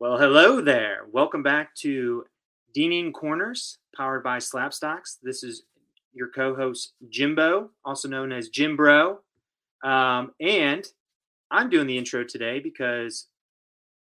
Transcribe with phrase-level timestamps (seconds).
[0.00, 1.00] Well, hello there.
[1.12, 2.24] Welcome back to
[2.74, 5.18] Deaning Corners, powered by Slabstox.
[5.22, 5.64] This is
[6.14, 9.18] your co-host Jimbo, also known as Jim Bro,
[9.84, 10.86] um, and
[11.50, 13.26] I'm doing the intro today because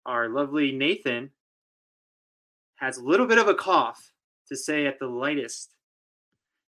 [0.07, 1.29] our lovely Nathan
[2.77, 4.13] has a little bit of a cough,
[4.47, 5.75] to say at the lightest,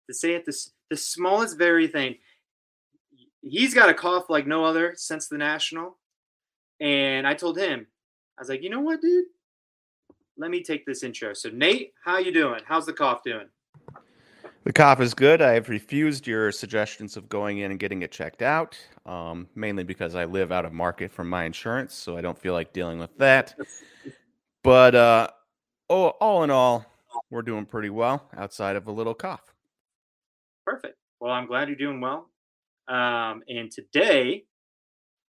[0.07, 0.57] to say at the
[0.91, 2.19] the smallest very thing.
[3.41, 5.97] He's got a cough like no other since the national,
[6.79, 7.89] and I told him,
[8.39, 9.25] I was like, you know what, dude?
[10.37, 11.35] Let me take this intro.
[11.35, 12.61] So, Nate, how you doing?
[12.65, 13.49] How's the cough doing?
[14.63, 15.43] The cough is good.
[15.43, 19.83] I have refused your suggestions of going in and getting it checked out, um, mainly
[19.83, 22.99] because I live out of market from my insurance, so I don't feel like dealing
[22.99, 23.55] with that.
[24.65, 25.29] But uh,
[25.89, 26.85] oh, all in all,
[27.31, 29.55] we're doing pretty well outside of a little cough.
[30.67, 30.99] Perfect.
[31.21, 32.29] Well, I'm glad you're doing well.
[32.89, 34.45] Um, and today,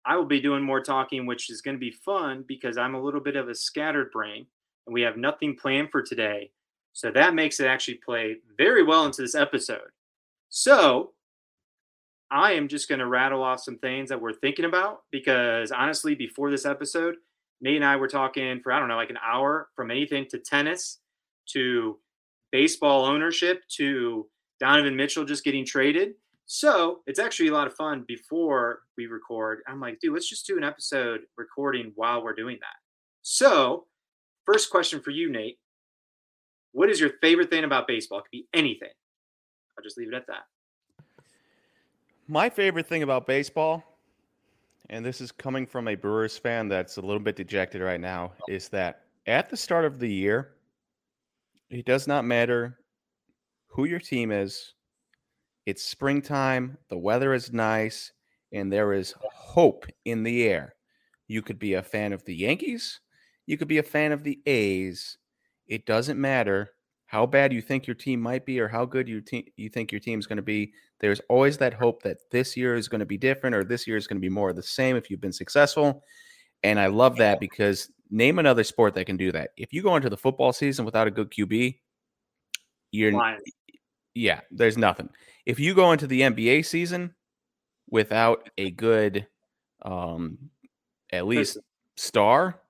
[0.05, 3.03] I will be doing more talking, which is going to be fun because I'm a
[3.03, 4.47] little bit of a scattered brain
[4.87, 6.51] and we have nothing planned for today.
[6.93, 9.91] So that makes it actually play very well into this episode.
[10.49, 11.13] So
[12.31, 16.15] I am just going to rattle off some things that we're thinking about because honestly,
[16.15, 17.17] before this episode,
[17.61, 20.39] Nate and I were talking for, I don't know, like an hour from anything to
[20.39, 20.99] tennis
[21.51, 21.99] to
[22.51, 24.27] baseball ownership to
[24.61, 26.15] Donovan Mitchell just getting traded.
[26.55, 29.61] So it's actually a lot of fun before we record.
[29.67, 32.77] I'm like, dude, let's just do an episode recording while we're doing that.
[33.23, 33.87] So,
[34.45, 35.59] first question for you, Nate.
[36.73, 38.19] What is your favorite thing about baseball?
[38.19, 38.91] It could be anything.
[39.79, 40.43] I'll just leave it at that.
[42.29, 43.83] My favorite thing about baseball,
[44.91, 48.31] and this is coming from a Brewers fan that's a little bit dejected right now,
[48.47, 50.53] is that at the start of the year,
[51.71, 52.79] it does not matter
[53.69, 54.75] who your team is.
[55.67, 58.13] It's springtime, the weather is nice,
[58.53, 60.75] and there is hope in the air.
[61.29, 63.01] You could be a fan of the Yankees,
[63.47, 65.19] you could be a fan of the A's.
[65.67, 66.71] It doesn't matter
[67.07, 69.93] how bad you think your team might be or how good you te- you think
[69.93, 70.73] your team's going to be.
[70.99, 73.97] There's always that hope that this year is going to be different or this year
[73.97, 76.05] is going to be more of the same if you've been successful.
[76.63, 79.51] And I love that because name another sport that can do that.
[79.57, 81.79] If you go into the football season without a good QB,
[82.93, 83.43] you're Lions.
[84.15, 85.09] yeah, there's nothing.
[85.47, 87.15] If you go into the NBA season
[87.91, 89.27] without a good
[89.85, 90.39] um
[91.13, 91.59] at least
[91.97, 92.61] star,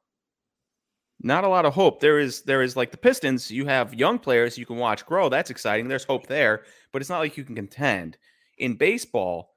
[1.22, 2.00] not a lot of hope.
[2.00, 5.28] There is there is like the Pistons, you have young players you can watch grow.
[5.28, 5.88] That's exciting.
[5.88, 6.62] There's hope there,
[6.92, 8.18] but it's not like you can contend.
[8.58, 9.54] In baseball,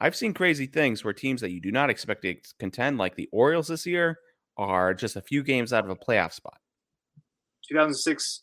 [0.00, 3.28] I've seen crazy things where teams that you do not expect to contend, like the
[3.32, 4.18] Orioles this year,
[4.56, 6.58] are just a few games out of a playoff spot.
[7.68, 8.42] 2006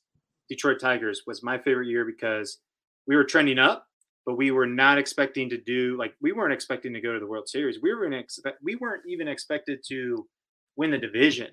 [0.50, 2.60] Detroit Tigers was my favorite year because
[3.08, 3.88] we were trending up,
[4.26, 7.28] but we were not expecting to do like we weren't expecting to go to the
[7.28, 7.82] World Series.
[7.82, 10.28] We were expect we weren't even expected to
[10.76, 11.50] win the division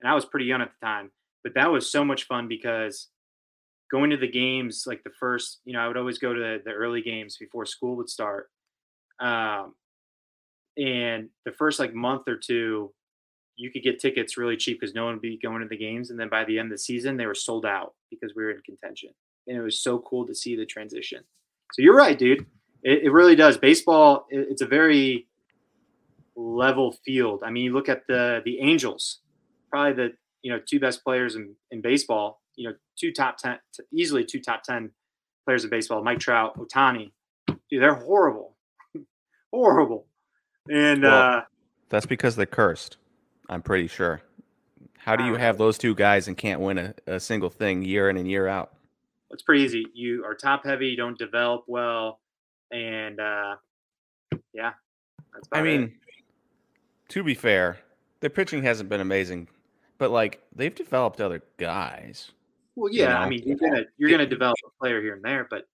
[0.00, 1.10] and I was pretty young at the time.
[1.42, 3.08] But that was so much fun because
[3.90, 6.62] going to the games, like the first, you know, I would always go to the,
[6.64, 8.50] the early games before school would start.
[9.20, 9.74] Um,
[10.76, 12.92] and the first like month or two,
[13.56, 16.10] you could get tickets really cheap because no one would be going to the games.
[16.10, 18.52] And then by the end of the season, they were sold out because we were
[18.52, 19.10] in contention.
[19.46, 21.24] And it was so cool to see the transition.
[21.72, 22.46] So you're right, dude.
[22.82, 23.58] It, it really does.
[23.58, 25.26] Baseball, it, it's a very
[26.36, 27.42] level field.
[27.44, 29.20] I mean, you look at the the Angels
[29.70, 32.40] probably the you know two best players in, in baseball.
[32.56, 33.58] You know, two top ten,
[33.92, 34.90] easily two top ten
[35.46, 36.02] players in baseball.
[36.02, 37.12] Mike Trout, Ohtani,
[37.46, 38.56] dude, they're horrible,
[39.52, 40.06] horrible.
[40.68, 41.42] And well, uh,
[41.88, 42.96] that's because they're cursed.
[43.48, 44.20] I'm pretty sure.
[44.98, 48.10] How do you have those two guys and can't win a, a single thing year
[48.10, 48.74] in and year out?
[49.30, 49.86] It's pretty easy.
[49.94, 50.88] You are top heavy.
[50.88, 52.20] You don't develop well,
[52.70, 53.56] and uh,
[54.52, 54.72] yeah.
[55.52, 55.92] I mean, it.
[57.10, 57.78] to be fair,
[58.20, 59.48] their pitching hasn't been amazing
[60.00, 62.32] but like they've developed other guys.
[62.74, 63.16] Well, yeah, you know?
[63.16, 65.68] I mean, you're gonna you're gonna develop a player here and there, but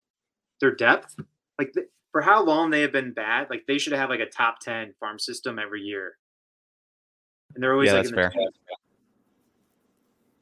[0.60, 1.14] their depth,
[1.58, 4.26] like the, for how long they have been bad, like they should have like a
[4.26, 6.16] top ten farm system every year,
[7.54, 8.32] and they're always yeah, like that's fair.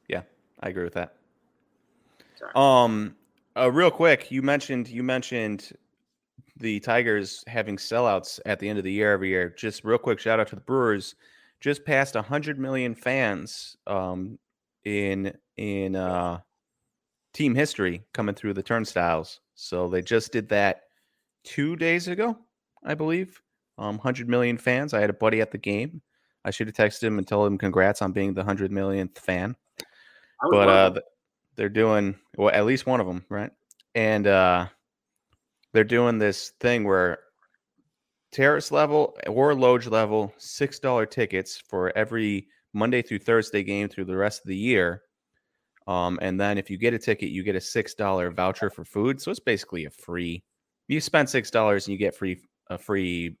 [0.09, 0.21] Yeah,
[0.59, 1.15] I agree with that.
[2.55, 3.15] Um,
[3.57, 5.71] uh, real quick, you mentioned you mentioned
[6.57, 9.49] the Tigers having sellouts at the end of the year every year.
[9.49, 11.15] Just real quick, shout out to the Brewers
[11.65, 14.37] just passed 100 million fans um,
[14.83, 16.39] in in uh,
[17.33, 19.39] team history coming through the turnstiles.
[19.55, 20.83] So they just did that
[21.43, 22.37] two days ago,
[22.83, 23.41] I believe.
[23.77, 24.93] Um, 100 million fans.
[24.93, 26.01] I had a buddy at the game.
[26.45, 29.55] I should have texted him and told him congrats on being the 100 millionth fan.
[30.51, 30.99] But uh,
[31.55, 33.51] they're doing well, at least one of them, right?
[33.93, 34.67] And uh,
[35.73, 37.19] they're doing this thing where
[38.31, 44.17] terrace level or loge level, $6 tickets for every Monday through Thursday game through the
[44.17, 45.01] rest of the year.
[45.87, 48.83] Um, and then if you get a ticket, you get a six dollar voucher for
[48.83, 49.21] food.
[49.21, 50.43] So it's basically a free.
[50.87, 53.37] You spend six dollars and you get free a free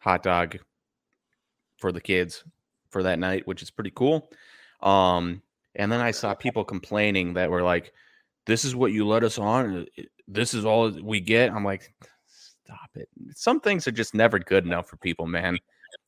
[0.00, 0.58] hot dog
[1.78, 2.44] for the kids
[2.90, 4.30] for that night, which is pretty cool.
[4.82, 5.42] Um,
[5.78, 7.92] and then I saw people complaining that were like,
[8.46, 9.86] "This is what you let us on.
[10.26, 11.94] This is all we get." I'm like,
[12.26, 15.58] "Stop it." Some things are just never good enough for people, man.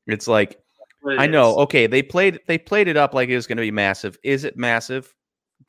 [0.06, 0.60] It's like
[1.06, 1.56] I know.
[1.60, 4.18] Okay, they played they played it up like it was going to be massive.
[4.22, 5.14] Is it massive?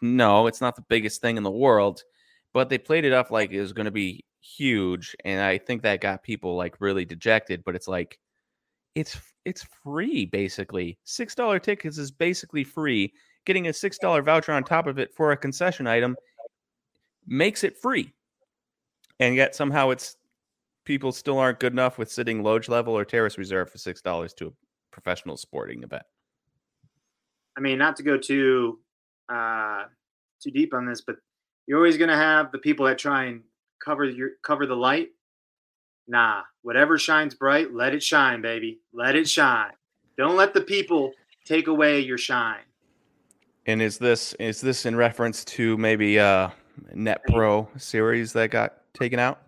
[0.01, 2.03] No, it's not the biggest thing in the world,
[2.53, 5.83] but they played it up like it was going to be huge, and I think
[5.83, 7.63] that got people like really dejected.
[7.63, 8.19] But it's like
[8.95, 10.97] it's it's free basically.
[11.03, 13.13] Six dollar tickets is basically free.
[13.45, 16.15] Getting a six dollar voucher on top of it for a concession item
[17.25, 18.13] makes it free,
[19.19, 20.17] and yet somehow it's
[20.85, 24.33] people still aren't good enough with sitting loge level or terrace reserve for six dollars
[24.33, 24.51] to a
[24.91, 26.03] professional sporting event.
[27.57, 28.79] I mean, not to go too
[29.29, 29.85] uh,
[30.41, 31.15] too deep on this, but
[31.67, 33.41] you're always going to have the people that try and
[33.83, 35.09] cover your cover the light.
[36.07, 38.79] Nah, whatever shines bright, let it shine, baby.
[38.93, 39.71] Let it shine.
[40.17, 41.13] Don't let the people
[41.45, 42.63] take away your shine.
[43.67, 46.49] And is this is this in reference to maybe uh
[46.93, 49.41] Net Pro series that got taken out?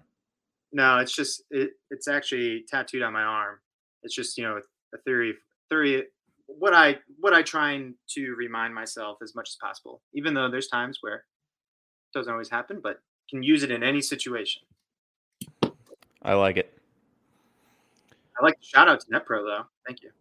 [0.72, 3.60] No, it's just it, it's actually tattooed on my arm.
[4.04, 4.60] It's just you know
[4.94, 5.34] a theory
[5.70, 6.04] theory
[6.48, 10.68] what I what I trying to remind myself as much as possible, even though there's
[10.68, 11.22] times where it
[12.14, 13.00] doesn't always happen, but
[13.30, 14.62] can use it in any situation.
[16.22, 16.78] I like it.
[18.40, 19.64] I like the shout out to NetPro though.
[19.88, 20.12] Thank you.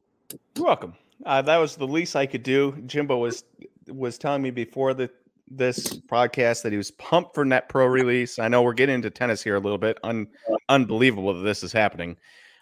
[0.56, 0.94] You're welcome.
[1.24, 2.72] Uh, that was the least I could do.
[2.86, 3.44] Jimbo was
[3.92, 5.10] was telling me before the
[5.48, 8.38] this podcast that he was pumped for net pro release.
[8.38, 9.98] I know we're getting into tennis here a little bit.
[10.02, 10.26] Un,
[10.68, 12.16] unbelievable that this is happening.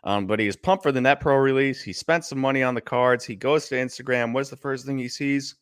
[0.04, 1.82] Um, but he's pumped for the Net Pro release.
[1.82, 3.24] He spent some money on the cards.
[3.24, 4.32] He goes to Instagram.
[4.32, 5.56] What's the first thing he sees?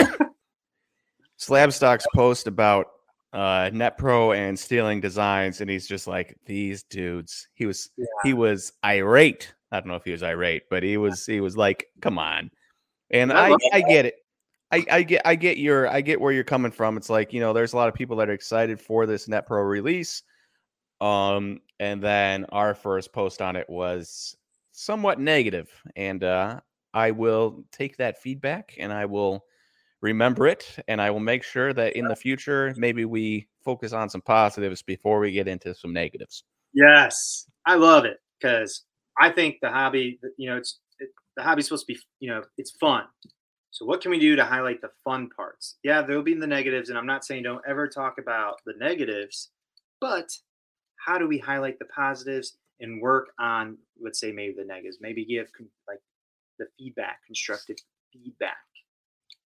[1.38, 2.88] Slabstox's post about
[3.32, 7.48] uh, Net Pro and stealing designs, and he's just like these dudes.
[7.54, 8.06] He was yeah.
[8.24, 9.54] he was irate.
[9.70, 12.50] I don't know if he was irate, but he was he was like, come on.
[13.10, 14.14] And I, I get it.
[14.76, 16.98] I, I get I get your I get where you're coming from.
[16.98, 19.46] It's like, you know, there's a lot of people that are excited for this Net
[19.46, 20.22] Pro release.
[21.00, 24.36] Um, and then our first post on it was
[24.72, 26.60] somewhat negative, and uh,
[26.92, 29.44] I will take that feedback and I will
[30.02, 34.10] remember it, and I will make sure that in the future maybe we focus on
[34.10, 36.44] some positives before we get into some negatives.
[36.74, 38.84] Yes, I love it because
[39.18, 42.42] I think the hobby, you know, it's it, the hobby's supposed to be, you know,
[42.58, 43.04] it's fun.
[43.70, 45.76] So what can we do to highlight the fun parts?
[45.82, 49.50] Yeah, there'll be the negatives, and I'm not saying don't ever talk about the negatives,
[50.00, 50.30] but
[50.96, 54.98] how do we highlight the positives and work on let's say maybe the negatives?
[55.00, 55.48] Maybe give
[55.88, 56.00] like
[56.58, 57.76] the feedback constructive
[58.12, 58.56] feedback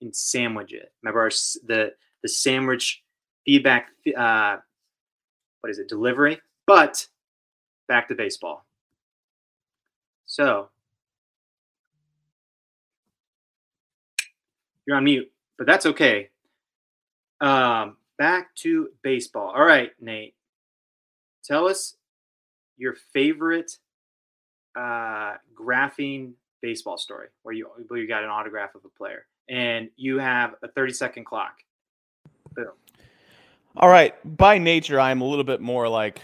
[0.00, 0.92] and sandwich it.
[1.02, 1.30] Remember our,
[1.66, 1.92] the
[2.22, 3.02] the sandwich
[3.44, 4.56] feedback uh
[5.60, 5.88] what is it?
[5.88, 6.40] Delivery?
[6.66, 7.06] But
[7.88, 8.64] back to baseball.
[10.26, 10.68] So
[14.88, 16.30] you're on mute but that's okay
[17.40, 20.34] um back to baseball all right nate
[21.44, 21.94] tell us
[22.78, 23.72] your favorite
[24.76, 26.32] uh, graphing
[26.62, 30.54] baseball story where you where you got an autograph of a player and you have
[30.62, 31.58] a 30 second clock.
[32.54, 32.72] Boom.
[33.76, 34.14] All right.
[34.36, 36.20] By nature, I'm a little bit more like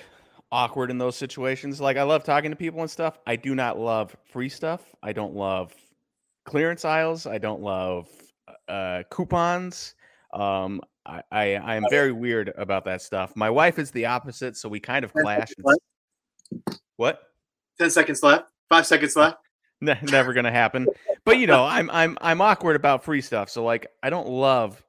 [0.51, 1.81] awkward in those situations.
[1.81, 3.19] Like I love talking to people and stuff.
[3.27, 4.83] I do not love free stuff.
[5.03, 5.75] I don't love
[6.45, 7.27] clearance aisles.
[7.27, 8.09] I don't love
[8.69, 9.95] uh, coupons.
[10.33, 13.37] Um, I, I, I am very weird about that stuff.
[13.37, 15.49] My wife is the opposite, so we kind of clash.
[16.97, 17.21] What?
[17.79, 18.51] Ten seconds left.
[18.69, 19.39] Five seconds left.
[19.81, 20.87] Never gonna happen.
[21.25, 23.51] But you know, I'm I'm I'm awkward about free stuff.
[23.51, 24.83] So like, I don't love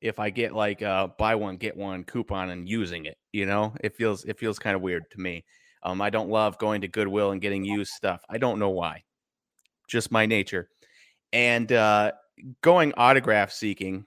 [0.00, 3.16] if I get like uh buy one get one coupon and using it.
[3.32, 5.44] You know, it feels it feels kind of weird to me.
[5.82, 8.22] Um, I don't love going to Goodwill and getting used stuff.
[8.28, 9.04] I don't know why.
[9.88, 10.68] Just my nature.
[11.32, 12.12] And uh,
[12.62, 14.04] going autograph seeking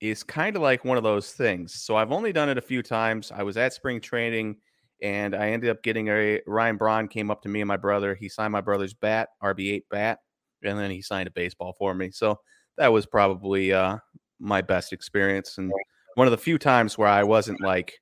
[0.00, 1.74] is kind of like one of those things.
[1.74, 3.32] So I've only done it a few times.
[3.34, 4.56] I was at spring training
[5.02, 8.14] and I ended up getting a Ryan Braun came up to me and my brother.
[8.14, 10.18] He signed my brother's bat, RB8 bat,
[10.62, 12.10] and then he signed a baseball for me.
[12.10, 12.38] So
[12.76, 13.98] that was probably uh,
[14.38, 15.72] my best experience and
[16.14, 17.94] one of the few times where I wasn't like,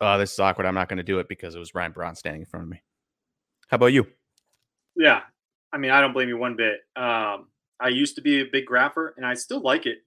[0.00, 0.66] oh, this is awkward.
[0.66, 2.70] I'm not going to do it because it was Ryan Braun standing in front of
[2.70, 2.82] me.
[3.68, 4.06] How about you?
[4.96, 5.20] Yeah.
[5.72, 6.80] I mean, I don't blame you one bit.
[6.94, 7.46] Um,
[7.82, 9.98] I used to be a big grapher and I still like it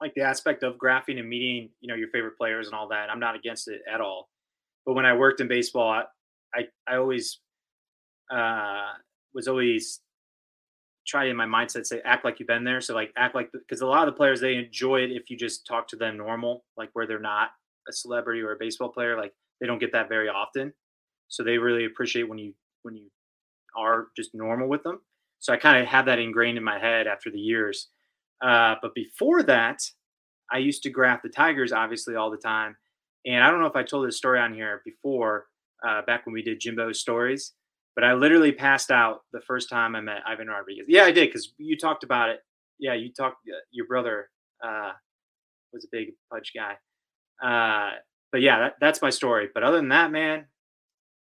[0.00, 3.08] like the aspect of graphing and meeting, you know, your favorite players and all that.
[3.10, 4.28] I'm not against it at all.
[4.84, 6.04] But when I worked in baseball, I
[6.54, 7.40] I, I always
[8.30, 8.92] uh,
[9.34, 10.00] was always
[11.06, 12.80] try in my mindset say act like you've been there.
[12.80, 15.36] So like act like because a lot of the players they enjoy it if you
[15.36, 17.50] just talk to them normal, like where they're not
[17.88, 19.16] a celebrity or a baseball player.
[19.16, 20.72] Like they don't get that very often,
[21.28, 23.08] so they really appreciate when you when you
[23.76, 25.00] are just normal with them.
[25.38, 27.88] So I kind of have that ingrained in my head after the years.
[28.42, 29.80] Uh, but before that,
[30.50, 32.76] I used to graph the Tigers obviously all the time.
[33.24, 35.46] And I don't know if I told this story on here before,
[35.86, 37.52] uh, back when we did Jimbo's stories,
[37.94, 40.86] but I literally passed out the first time I met Ivan Rodriguez.
[40.88, 42.40] Yeah, I did because you talked about it.
[42.78, 43.38] Yeah, you talked.
[43.48, 44.28] Uh, your brother
[44.62, 44.92] uh,
[45.72, 46.76] was a big Pudge guy.
[47.42, 47.96] Uh,
[48.30, 49.48] but yeah, that, that's my story.
[49.52, 50.44] But other than that, man,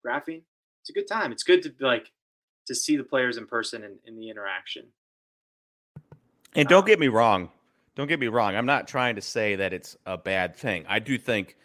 [0.05, 0.43] graphing,
[0.81, 1.31] it's a good time.
[1.31, 2.07] It's good to be like
[2.71, 4.85] to see the players in person and in the interaction.
[6.55, 7.49] And don't get me wrong.
[7.95, 8.55] Don't get me wrong.
[8.55, 10.85] I'm not trying to say that it's a bad thing.
[10.87, 11.57] I do think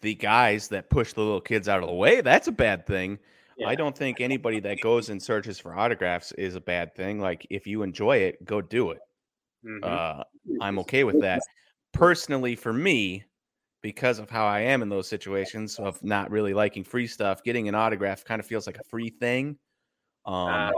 [0.00, 3.18] the guys that push the little kids out of the way, that's a bad thing.
[3.58, 3.66] Yeah.
[3.66, 7.20] I don't think anybody that goes and searches for autographs is a bad thing.
[7.20, 9.00] Like if you enjoy it, go do it.
[9.66, 9.82] Mm-hmm.
[9.82, 10.22] Uh,
[10.60, 11.42] I'm okay with that.
[11.92, 13.24] Personally, for me,
[13.82, 17.68] because of how I am in those situations of not really liking free stuff, getting
[17.68, 19.58] an autograph kind of feels like a free thing.
[20.24, 20.70] Um, uh,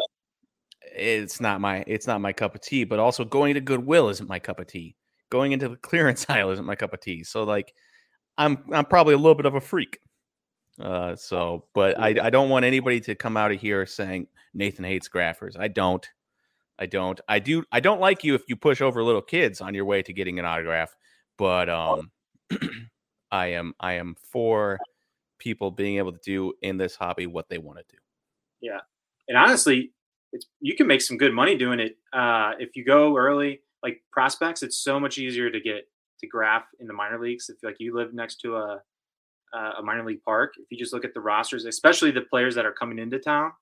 [0.97, 2.85] it's not my it's not my cup of tea.
[2.85, 4.97] But also going to Goodwill isn't my cup of tea.
[5.31, 7.25] Going into the clearance aisle isn't my cup of tea.
[7.25, 7.75] So like,
[8.39, 9.99] I'm I'm probably a little bit of a freak.
[10.81, 14.85] Uh, so, but I I don't want anybody to come out of here saying Nathan
[14.85, 15.57] hates graphers.
[15.59, 16.07] I don't.
[16.79, 17.21] I don't.
[17.29, 17.65] I do.
[17.71, 20.39] I don't like you if you push over little kids on your way to getting
[20.39, 20.95] an autograph.
[21.39, 22.11] But um,
[23.31, 24.79] I am I am for
[25.39, 27.99] people being able to do in this hobby what they want to do.
[28.61, 28.81] Yeah,
[29.29, 29.93] and honestly,
[30.61, 33.61] you can make some good money doing it uh, if you go early.
[33.83, 35.87] Like prospects, it's so much easier to get
[36.21, 37.51] to graph in the minor leagues.
[37.51, 38.81] If like you live next to a
[39.79, 42.67] a minor league park, if you just look at the rosters, especially the players that
[42.67, 43.53] are coming into town,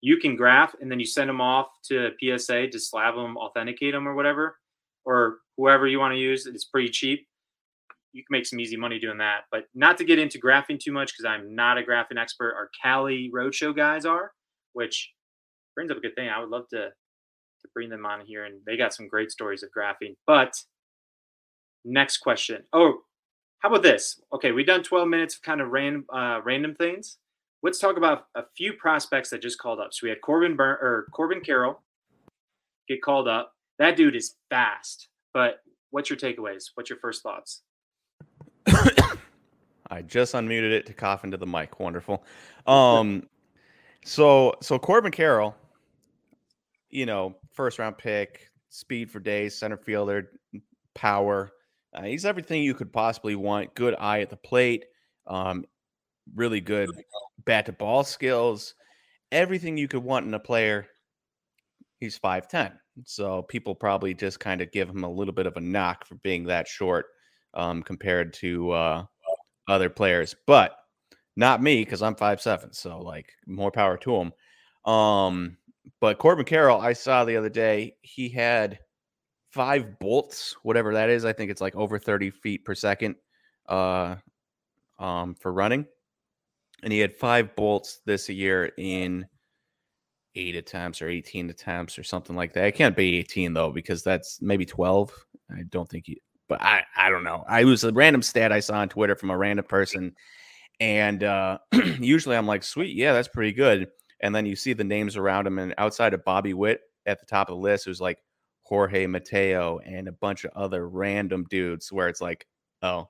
[0.00, 3.94] you can graph and then you send them off to PSA to slab them, authenticate
[3.94, 4.58] them, or whatever,
[5.04, 6.46] or whoever you want to use.
[6.46, 7.26] It's pretty cheap.
[8.12, 9.42] You can make some easy money doing that.
[9.50, 12.54] But not to get into graphing too much because I'm not a graphing expert.
[12.54, 14.32] Our Cali Roadshow guys are,
[14.78, 15.10] which
[15.74, 16.28] brings up a good thing.
[16.28, 16.90] I would love to
[17.60, 20.14] to bring them on here, and they got some great stories of graphing.
[20.24, 20.54] But
[21.84, 22.62] next question.
[22.72, 23.00] Oh,
[23.58, 24.20] how about this?
[24.32, 27.18] Okay, we've done 12 minutes of kind of random uh, random things.
[27.64, 29.88] Let's talk about a few prospects that just called up.
[29.92, 31.82] So we had Corbin Burn or Corbin Carroll
[32.86, 33.52] get called up.
[33.80, 35.08] That dude is fast.
[35.34, 35.58] But
[35.90, 36.66] what's your takeaways?
[36.74, 37.62] What's your first thoughts?
[39.90, 41.80] I just unmuted it to cough into the mic.
[41.80, 42.24] Wonderful.
[42.64, 43.28] Um,
[44.04, 45.54] so so Corbin Carroll
[46.90, 50.30] you know, first round pick, speed for days, center fielder,
[50.94, 51.52] power.
[51.94, 53.74] Uh, he's everything you could possibly want.
[53.74, 54.84] Good eye at the plate,
[55.26, 55.64] um,
[56.34, 56.90] really good
[57.44, 58.74] bat to ball skills,
[59.32, 60.86] everything you could want in a player.
[62.00, 62.72] He's 5'10.
[63.04, 66.16] So people probably just kind of give him a little bit of a knock for
[66.16, 67.06] being that short
[67.54, 69.04] um, compared to uh,
[69.68, 70.34] other players.
[70.46, 70.76] But
[71.38, 72.72] not me because I'm five seven.
[72.72, 74.32] So, like, more power to him.
[74.84, 75.56] Um,
[76.00, 78.80] but Corbin Carroll, I saw the other day, he had
[79.52, 81.24] five bolts, whatever that is.
[81.24, 83.14] I think it's like over 30 feet per second
[83.68, 84.16] uh,
[84.98, 85.86] um, for running.
[86.82, 89.24] And he had five bolts this year in
[90.34, 92.66] eight attempts or 18 attempts or something like that.
[92.66, 95.12] It can't be 18 though, because that's maybe 12.
[95.52, 97.44] I don't think he, but I, I don't know.
[97.48, 100.16] I was a random stat I saw on Twitter from a random person.
[100.80, 101.58] And uh,
[101.98, 103.88] usually I'm like, sweet, yeah, that's pretty good
[104.20, 107.26] and then you see the names around him, and outside of Bobby Witt at the
[107.26, 108.18] top of the list, who's like
[108.62, 112.46] Jorge Mateo and a bunch of other random dudes, where it's like,
[112.82, 113.08] oh,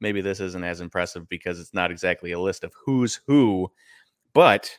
[0.00, 3.70] maybe this isn't as impressive because it's not exactly a list of who's who.
[4.32, 4.70] But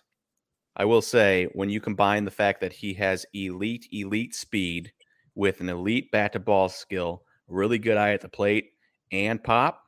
[0.76, 4.92] I will say, when you combine the fact that he has elite, elite speed
[5.36, 8.72] with an elite bat to ball skill, really good eye at the plate,
[9.12, 9.84] and pop,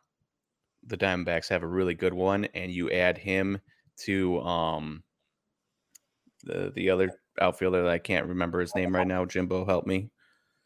[0.89, 2.45] the Diamondbacks have a really good one.
[2.53, 3.59] And you add him
[4.01, 5.03] to um,
[6.43, 9.25] the the other outfielder that I can't remember his name right now.
[9.25, 10.09] Jimbo, help me.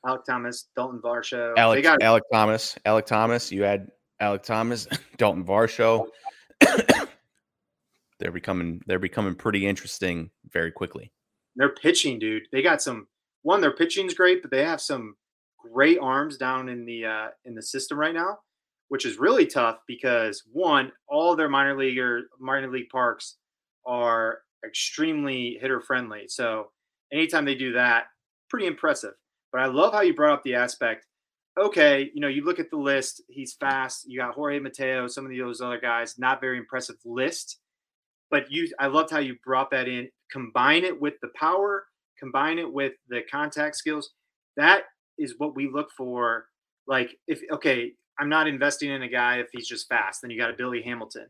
[0.06, 1.56] Alek Thomas, Dalton Varsho.
[1.56, 3.52] Alek, got- Alek Thomas, Alek Thomas.
[3.52, 3.88] You add
[4.22, 4.88] Alek Thomas,
[5.18, 6.08] Dalton Varsho.
[8.20, 11.12] they're becoming they're becoming pretty interesting very quickly.
[11.56, 12.44] They're pitching, dude.
[12.52, 13.08] They got some.
[13.44, 15.16] One, their pitching's great, but they have some
[15.58, 18.40] great arms down in the uh, in the system right now,
[18.94, 23.38] which is really tough because one, all their minor leaguer minor league parks
[23.88, 26.26] are extremely hitter friendly.
[26.28, 26.70] So
[27.12, 28.04] anytime they do that,
[28.52, 29.14] pretty impressive.
[29.52, 31.08] But I love how you brought up the aspect.
[31.60, 34.08] Okay, you know, you look at the list, he's fast.
[34.08, 37.62] You got Jorge Mateo, some of those other guys, not very impressive list.
[38.30, 40.08] But you I loved how you brought that in.
[40.32, 41.86] Combine it with the power,
[42.20, 44.12] combine it with the contact skills,
[44.56, 44.84] that
[45.18, 46.46] is what we look for.
[46.86, 50.38] Like if okay, I'm not investing in a guy if he's just fast, then you
[50.38, 51.28] got a Billy Hamilton.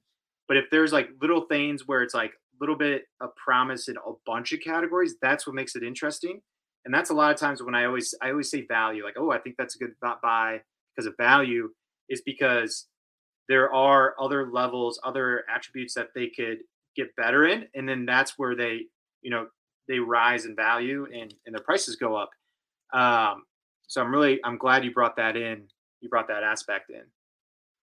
[0.47, 3.95] But if there's like little things where it's like a little bit of promise in
[3.97, 6.41] a bunch of categories, that's what makes it interesting.
[6.85, 9.31] And that's a lot of times when I always I always say value, like, oh,
[9.31, 10.59] I think that's a good buy
[10.93, 11.69] because of value,
[12.09, 12.87] is because
[13.47, 16.59] there are other levels, other attributes that they could
[16.95, 18.81] get better in, and then that's where they,
[19.21, 19.47] you know,
[19.87, 22.31] they rise in value and and their prices go up.
[22.93, 23.43] Um,
[23.87, 25.67] so I'm really I'm glad you brought that in.
[26.03, 27.03] You brought that aspect in.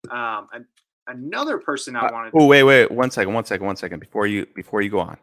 [0.10, 0.66] Um, and
[1.08, 2.30] another person I uh, wanted.
[2.30, 5.00] Uh, oh wait, wait, one second, one second, one second before you before you go
[5.00, 5.18] on.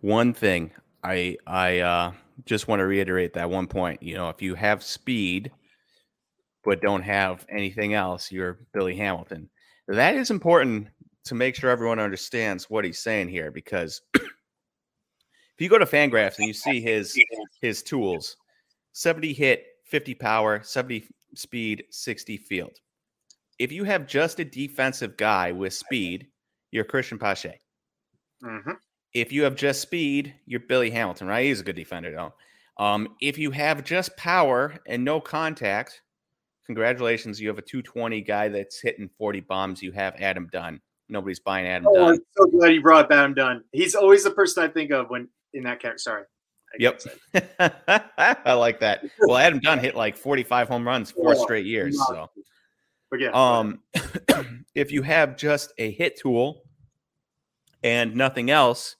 [0.00, 0.70] One thing
[1.04, 2.12] I I uh,
[2.46, 4.02] just want to reiterate that one point.
[4.02, 5.52] You know, if you have speed
[6.64, 9.48] but don't have anything else, you're Billy Hamilton.
[9.86, 10.88] That is important
[11.26, 14.24] to make sure everyone understands what he's saying here because if
[15.58, 17.18] you go to Fangraphs and you see his
[17.60, 18.36] his tools,
[18.92, 22.78] 70 hit, 50 power, 70 speed, 60 field.
[23.58, 26.28] If you have just a defensive guy with speed,
[26.70, 27.60] you're Christian Pache.
[28.44, 28.72] Mm-hmm.
[29.14, 31.46] If you have just speed, you're Billy Hamilton, right?
[31.46, 32.34] He's a good defender, though.
[32.78, 36.02] Um, if you have just power and no contact,
[36.66, 39.82] congratulations, you have a 220 guy that's hitting 40 bombs.
[39.82, 40.80] You have Adam Dunn.
[41.08, 42.08] Nobody's buying Adam oh, Dunn.
[42.14, 43.64] I'm so glad you brought Adam Dunn.
[43.72, 45.98] He's always the person I think of when in that character.
[45.98, 46.24] Sorry.
[46.78, 47.00] I yep.
[48.46, 49.04] I like that.
[49.20, 51.98] Well, Adam Dunn hit like 45 home runs four oh, straight years.
[52.08, 52.30] So,
[53.10, 53.30] but yeah.
[53.32, 53.80] Um,
[54.74, 56.62] if you have just a hit tool
[57.82, 58.96] and nothing else,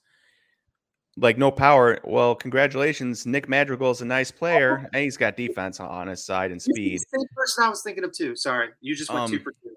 [1.17, 1.99] like no power.
[2.03, 6.51] Well, congratulations, Nick Madrigal is a nice player, and he's got defense on his side
[6.51, 6.99] and speed.
[6.99, 8.35] same person I was thinking of too.
[8.35, 9.69] Sorry, you just went um, two for two.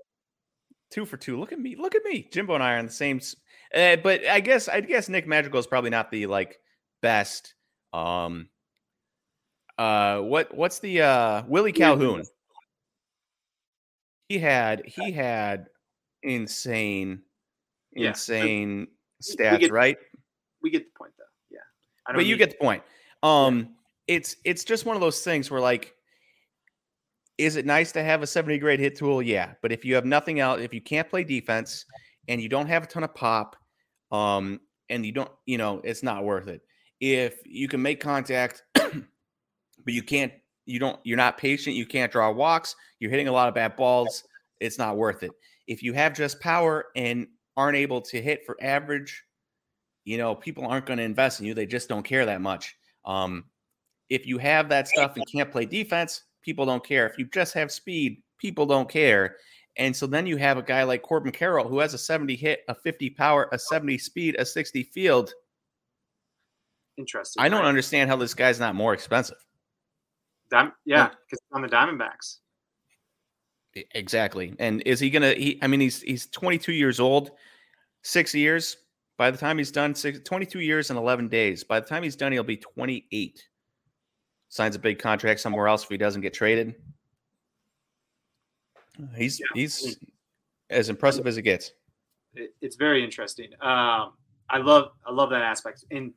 [0.90, 1.38] Two for two.
[1.38, 1.76] Look at me.
[1.76, 2.28] Look at me.
[2.30, 3.20] Jimbo and I are on the same.
[3.74, 6.58] Uh, but I guess I guess Nick Madrigal is probably not the like
[7.00, 7.54] best.
[7.92, 8.48] Um.
[9.78, 10.20] Uh.
[10.20, 12.24] What What's the uh Willie Calhoun?
[14.28, 15.66] He had he had
[16.22, 17.22] insane,
[17.92, 18.10] yeah.
[18.10, 18.86] insane
[19.20, 19.96] stats, get, right?
[20.62, 21.24] We get the point though.
[21.50, 22.82] Yeah, but you get the point.
[23.22, 23.58] Um,
[24.06, 24.16] yeah.
[24.16, 25.94] it's it's just one of those things where like,
[27.38, 29.22] is it nice to have a 70 grade hit tool?
[29.22, 31.84] Yeah, but if you have nothing else, if you can't play defense
[32.28, 33.56] and you don't have a ton of pop,
[34.12, 36.62] um, and you don't, you know, it's not worth it.
[37.00, 38.94] If you can make contact, but
[39.86, 40.32] you can't,
[40.66, 43.76] you don't, you're not patient, you can't draw walks, you're hitting a lot of bad
[43.76, 44.24] balls,
[44.60, 45.32] it's not worth it.
[45.66, 49.24] If you have just power and aren't able to hit for average
[50.04, 51.54] you know, people aren't going to invest in you.
[51.54, 52.76] They just don't care that much.
[53.04, 53.44] Um,
[54.08, 57.06] if you have that stuff and can't play defense, people don't care.
[57.06, 59.36] If you just have speed, people don't care.
[59.76, 62.64] And so then you have a guy like Corbin Carroll who has a 70 hit,
[62.68, 65.32] a 50 power, a 70 speed, a 60 field.
[67.00, 67.42] Interesting.
[67.42, 67.68] I don't right?
[67.68, 69.38] understand how this guy's not more expensive.
[70.50, 72.38] Dim- yeah, because on the Diamondbacks.
[73.94, 74.54] Exactly.
[74.58, 75.32] And is he gonna?
[75.32, 77.30] He, I mean, he's he's 22 years old,
[78.02, 78.76] six years.
[79.16, 81.64] By the time he's done, six, 22 years and 11 days.
[81.64, 83.42] By the time he's done, he'll be 28.
[84.48, 86.74] Signs a big contract somewhere else if he doesn't get traded.
[89.16, 89.46] He's yeah.
[89.54, 89.96] he's
[90.68, 91.72] as impressive as it gets.
[92.34, 93.48] It's very interesting.
[93.62, 94.12] Um,
[94.50, 96.12] I love I love that aspect, and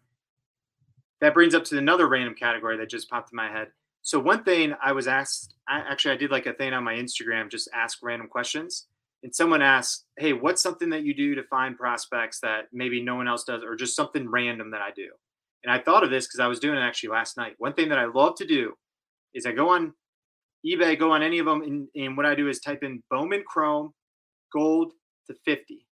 [1.21, 3.67] that brings up to another random category that just popped in my head.
[4.01, 6.93] So one thing I was asked, I, actually I did like a thing on my
[6.95, 8.87] Instagram, just ask random questions
[9.23, 13.15] and someone asked, "Hey, what's something that you do to find prospects that maybe no
[13.15, 15.09] one else does, or just something random that I do?"
[15.63, 17.55] And I thought of this because I was doing it actually last night.
[17.57, 18.73] One thing that I love to do
[19.33, 19.93] is I go on
[20.65, 23.43] eBay, go on any of them, and, and what I do is type in Bowman
[23.47, 23.93] Chrome
[24.51, 24.93] gold
[25.27, 25.87] to 50.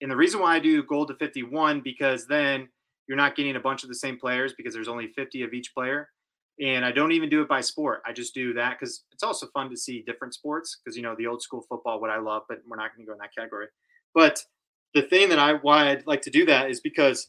[0.00, 2.68] And the reason why I do gold to 51 because then
[3.06, 5.74] you're not getting a bunch of the same players because there's only 50 of each
[5.74, 6.08] player
[6.60, 8.02] and I don't even do it by sport.
[8.06, 11.14] I just do that because it's also fun to see different sports because you know
[11.16, 13.34] the old school football, what I love, but we're not going to go in that
[13.36, 13.66] category.
[14.14, 14.40] But
[14.94, 17.28] the thing that I why I'd like to do that is because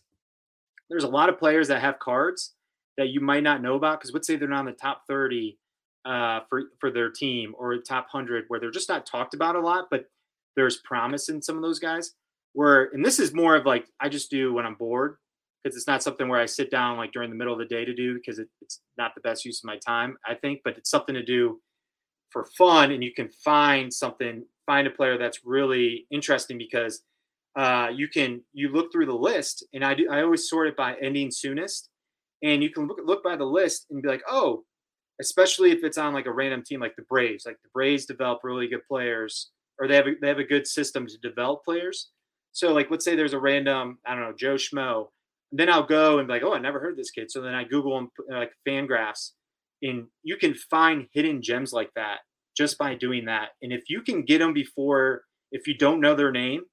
[0.90, 2.54] there's a lot of players that have cards
[2.98, 5.58] that you might not know about because let's say they're not in the top 30
[6.06, 9.60] uh, for for their team or top 100 where they're just not talked about a
[9.60, 10.06] lot, but
[10.56, 12.14] there's promise in some of those guys.
[12.54, 15.18] Where and this is more of like I just do when I'm bored
[15.66, 17.86] because it's not something where I sit down like during the middle of the day
[17.86, 20.78] to do because it, it's not the best use of my time, I think, but
[20.78, 21.60] it's something to do
[22.30, 22.92] for fun.
[22.92, 27.02] And you can find something, find a player that's really interesting because
[27.56, 30.78] uh, you can, you look through the list and I do, I always sort it
[30.78, 31.90] by ending soonest.
[32.44, 34.66] And you can look, look by the list and be like, oh,
[35.20, 38.42] especially if it's on like a random team like the Braves, like the Braves develop
[38.44, 39.50] really good players
[39.80, 42.12] or they have a, they have a good system to develop players.
[42.52, 45.08] So like, let's say there's a random, I don't know, Joe Schmo
[45.60, 47.32] then I'll go and be like, oh, I never heard this kid.
[47.32, 49.32] So then I Google them uh, like Fangraphs,
[49.82, 52.20] and you can find hidden gems like that
[52.56, 53.50] just by doing that.
[53.62, 56.64] And if you can get them before, if you don't know their name,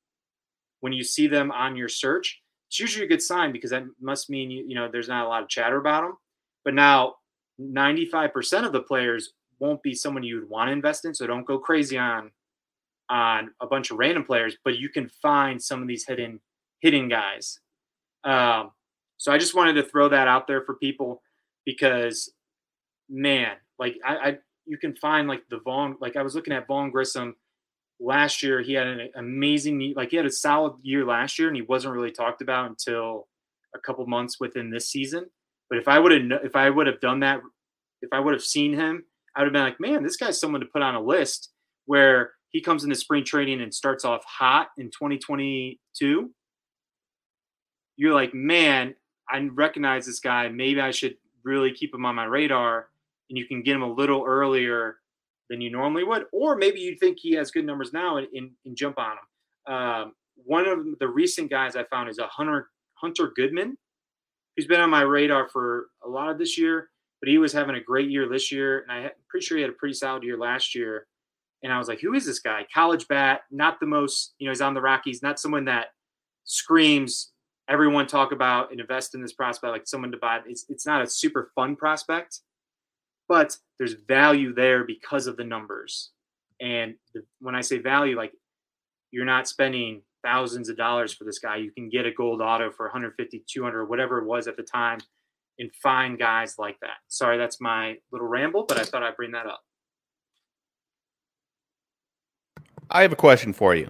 [0.81, 4.31] when you see them on your search, it's usually a good sign because that must
[4.31, 6.17] mean you, you know there's not a lot of chatter about them.
[6.65, 7.17] But now,
[7.61, 11.47] 95% of the players won't be someone you would want to invest in, so don't
[11.47, 12.31] go crazy on
[13.11, 14.57] on a bunch of random players.
[14.65, 16.41] But you can find some of these hidden
[16.81, 17.61] hidden guys.
[18.25, 18.71] Um,
[19.17, 21.23] so I just wanted to throw that out there for people
[21.65, 22.33] because,
[23.09, 26.67] man, like I, I you can find like the Vaughn, like I was looking at
[26.67, 27.37] Vaughn Grissom
[28.01, 28.61] last year.
[28.61, 31.95] He had an amazing, like he had a solid year last year, and he wasn't
[31.95, 33.29] really talked about until
[33.75, 35.27] a couple months within this season.
[35.69, 37.41] But if I would have, if I would have done that,
[38.03, 39.05] if I would have seen him,
[39.35, 41.51] I would have been like, man, this guy's someone to put on a list
[41.87, 46.31] where he comes into spring training and starts off hot in 2022.
[48.03, 48.97] You're like, man,
[49.31, 50.49] I recognize this guy.
[50.49, 52.89] Maybe I should really keep him on my radar
[53.31, 54.97] and you can get him a little earlier
[55.49, 58.51] than you normally would, or maybe you think he has good numbers now and, and,
[58.67, 59.73] and jump on him.
[59.73, 63.79] Um, one of the recent guys I found is a Hunter Hunter Goodman,
[64.57, 66.89] who's been on my radar for a lot of this year,
[67.21, 69.71] but he was having a great year this year, and I'm pretty sure he had
[69.71, 71.07] a pretty solid year last year.
[71.63, 72.67] And I was like, who is this guy?
[72.75, 75.91] College bat, not the most, you know, he's on the Rockies, not someone that
[76.43, 77.32] screams
[77.73, 80.41] everyone talk about and invest in this prospect like someone to buy.
[80.47, 82.41] It's it's not a super fun prospect
[83.33, 86.11] but there's value there because of the numbers.
[86.61, 88.33] And the, when I say value, like
[89.11, 91.57] you're not spending thousands of dollars for this guy.
[91.57, 94.99] You can get a gold auto for 150, 200, whatever it was at the time,
[95.59, 96.99] and find guys like that.
[97.09, 99.63] Sorry, that's my little ramble, but I thought I'd bring that up.
[102.91, 103.89] I have a question for you.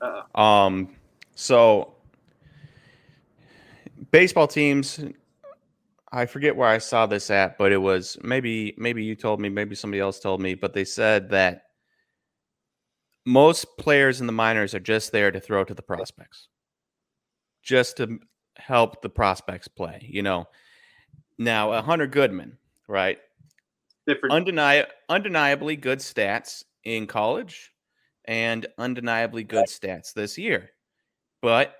[0.00, 0.40] Uh-oh.
[0.40, 0.90] Um,
[1.34, 1.95] so
[4.10, 5.00] baseball teams
[6.12, 9.48] I forget where I saw this at, but it was maybe maybe you told me,
[9.48, 11.64] maybe somebody else told me, but they said that
[13.24, 16.48] most players in the minors are just there to throw to the prospects.
[17.62, 18.20] Just to
[18.56, 20.46] help the prospects play, you know.
[21.38, 22.56] Now, a Hunter Goodman,
[22.88, 23.18] right?
[24.06, 24.46] Different.
[24.46, 27.72] Undeni- undeniably good stats in college
[28.24, 30.70] and undeniably good stats this year.
[31.42, 31.74] But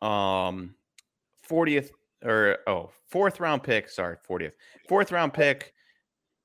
[0.00, 0.76] um
[1.50, 1.90] 40th
[2.24, 3.88] or oh, fourth round pick.
[3.88, 4.52] Sorry, 40th.
[4.88, 5.72] Fourth round pick,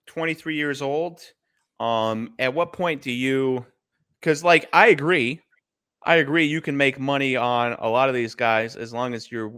[0.07, 1.21] 23 years old.
[1.79, 3.65] Um, at what point do you
[4.19, 5.41] because like I agree,
[6.03, 9.31] I agree you can make money on a lot of these guys as long as
[9.31, 9.53] you're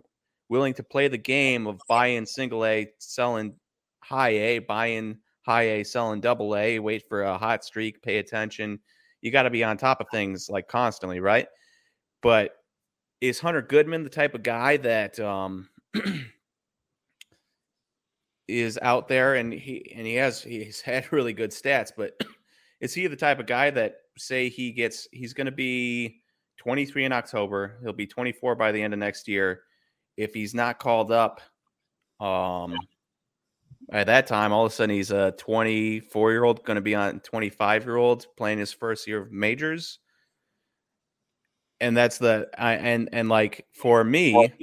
[0.50, 3.54] willing to play the game of buying single A, selling
[4.00, 8.80] high A, buying high A, selling double A, wait for a hot streak, pay attention.
[9.22, 11.48] You got to be on top of things like constantly, right?
[12.22, 12.52] But
[13.22, 15.70] is Hunter Goodman the type of guy that um
[18.48, 22.14] is out there and he and he has he's had really good stats, but
[22.82, 26.22] is he the type of guy that say he gets he's going to be
[26.58, 29.64] 23 in October, he'll be 24 by the end of next year.
[30.18, 31.42] If he's not called up
[32.20, 32.78] um
[33.92, 36.96] at that time all of a sudden he's a 24 year old going to be
[36.96, 40.00] on 25 year old playing his first year of majors
[41.80, 44.54] and that's the I, and and like for me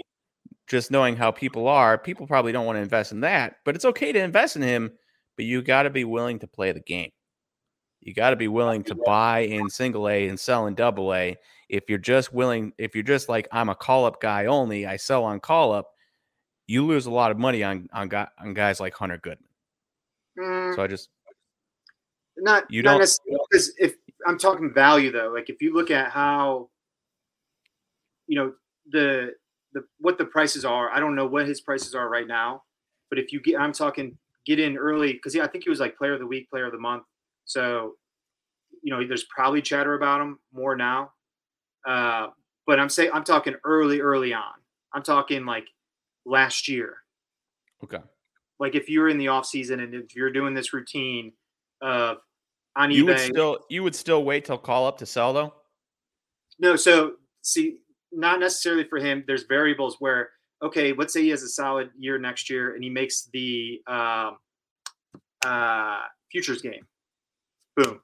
[0.68, 3.84] just knowing how people are, people probably don't want to invest in that, but it's
[3.84, 4.90] okay to invest in him,
[5.36, 7.10] but you got to be willing to play the game.
[8.00, 11.36] You got to be willing to buy in single A and sell in double A.
[11.68, 14.96] If you're just willing, if you're just like I'm a call up guy only, I
[14.96, 15.90] sell on call up,
[16.66, 19.48] you lose a lot of money on on, on guys like Hunter Goodman.
[20.38, 21.10] Mm, so I just
[22.38, 23.94] not you not don't because if
[24.26, 26.70] I'm talking value though, like if you look at how
[28.26, 28.52] you know
[28.90, 29.32] the
[29.72, 30.90] the what the prices are.
[30.90, 32.62] I don't know what his prices are right now,
[33.10, 35.80] but if you get, I'm talking get in early because yeah, I think he was
[35.80, 37.04] like player of the week, player of the month.
[37.44, 37.94] So,
[38.82, 41.12] you know, there's probably chatter about him more now.
[41.86, 42.28] Uh,
[42.66, 44.54] but I'm saying I'm talking early, early on.
[44.92, 45.66] I'm talking like
[46.24, 46.96] last year.
[47.82, 47.98] Okay.
[48.58, 51.32] Like if you're in the off season and if you're doing this routine
[51.80, 52.18] of
[52.76, 55.52] on you eBay, would still you would still wait till call up to sell though.
[56.58, 57.78] No, so see,
[58.12, 59.24] not necessarily for him.
[59.26, 60.30] There's variables where,
[60.62, 64.32] okay, let's say he has a solid year next year and he makes the uh,
[65.44, 66.86] uh, futures game.
[67.76, 68.00] Boom.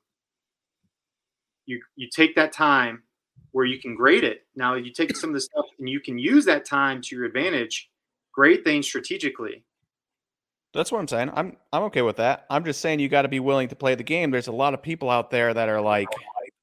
[1.66, 3.02] You you take that time
[3.52, 4.46] where you can grade it.
[4.56, 7.26] Now you take some of the stuff and you can use that time to your
[7.26, 7.90] advantage.
[8.32, 9.64] Grade things strategically.
[10.72, 11.30] That's what I'm saying.
[11.34, 12.46] I'm I'm okay with that.
[12.48, 14.30] I'm just saying you got to be willing to play the game.
[14.30, 16.08] There's a lot of people out there that are like,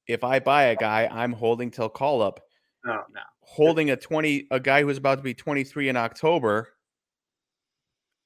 [0.08, 2.40] if I buy a guy, I'm holding till call up.
[2.84, 6.68] No, no holding a 20 a guy who's about to be 23 in October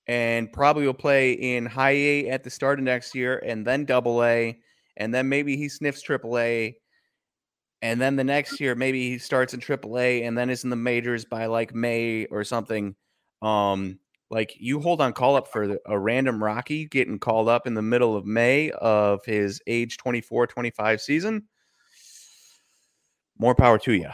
[0.07, 3.85] and probably will play in high A at the start of next year and then
[3.85, 4.59] double A
[4.97, 6.75] and then maybe he sniffs triple A
[7.83, 10.71] and then the next year maybe he starts in triple A and then is in
[10.71, 12.97] the majors by like May or something.
[13.43, 13.99] Um
[14.31, 17.83] like you hold on call up for a random Rocky getting called up in the
[17.83, 21.43] middle of May of his age 24 25 season
[23.39, 24.09] more power to you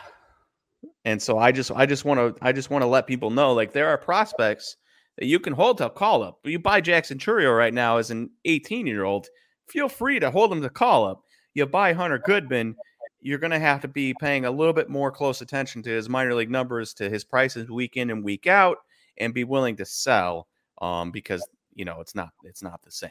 [1.06, 3.54] and so I just I just want to I just want to let people know
[3.54, 4.76] like there are prospects
[5.16, 6.40] that you can hold to call up.
[6.44, 9.28] You buy Jackson Chourio right now as an 18 year old,
[9.68, 11.22] feel free to hold him to call up.
[11.54, 12.74] You buy Hunter Goodman,
[13.20, 16.08] you're going to have to be paying a little bit more close attention to his
[16.08, 18.78] minor league numbers, to his prices week in and week out,
[19.16, 20.48] and be willing to sell
[20.82, 23.10] um, because you know it's not it's not the same.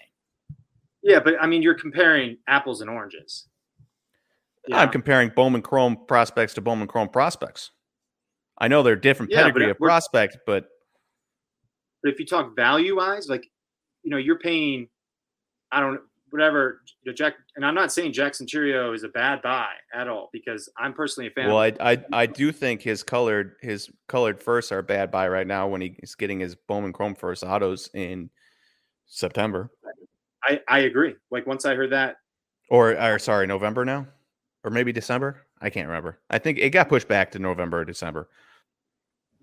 [1.01, 3.47] Yeah, but I mean you're comparing apples and oranges.
[4.67, 4.81] Yeah.
[4.81, 7.71] I'm comparing Bowman Chrome prospects to Bowman Chrome prospects.
[8.57, 10.69] I know they're different yeah, pedigree of prospect, but
[12.03, 13.47] but if you talk value wise, like
[14.03, 14.87] you know, you're paying,
[15.71, 17.35] I don't whatever you know, Jack.
[17.55, 21.27] And I'm not saying Jackson Chourio is a bad buy at all because I'm personally
[21.27, 21.47] a fan.
[21.47, 25.27] Well, I, I I do think his colored his colored firsts are a bad buy
[25.27, 28.29] right now when he's getting his Bowman Chrome first autos in
[29.07, 29.71] September.
[30.43, 31.15] I I agree.
[31.31, 32.17] Like once I heard that,
[32.69, 34.07] or or sorry, November now,
[34.63, 35.41] or maybe December.
[35.61, 36.19] I can't remember.
[36.29, 38.29] I think it got pushed back to November or December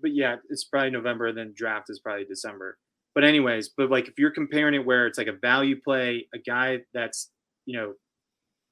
[0.03, 1.27] but yeah, it's probably November.
[1.27, 2.77] and Then draft is probably December.
[3.15, 6.37] But anyways, but like if you're comparing it where it's like a value play, a
[6.37, 7.31] guy that's
[7.65, 7.93] you know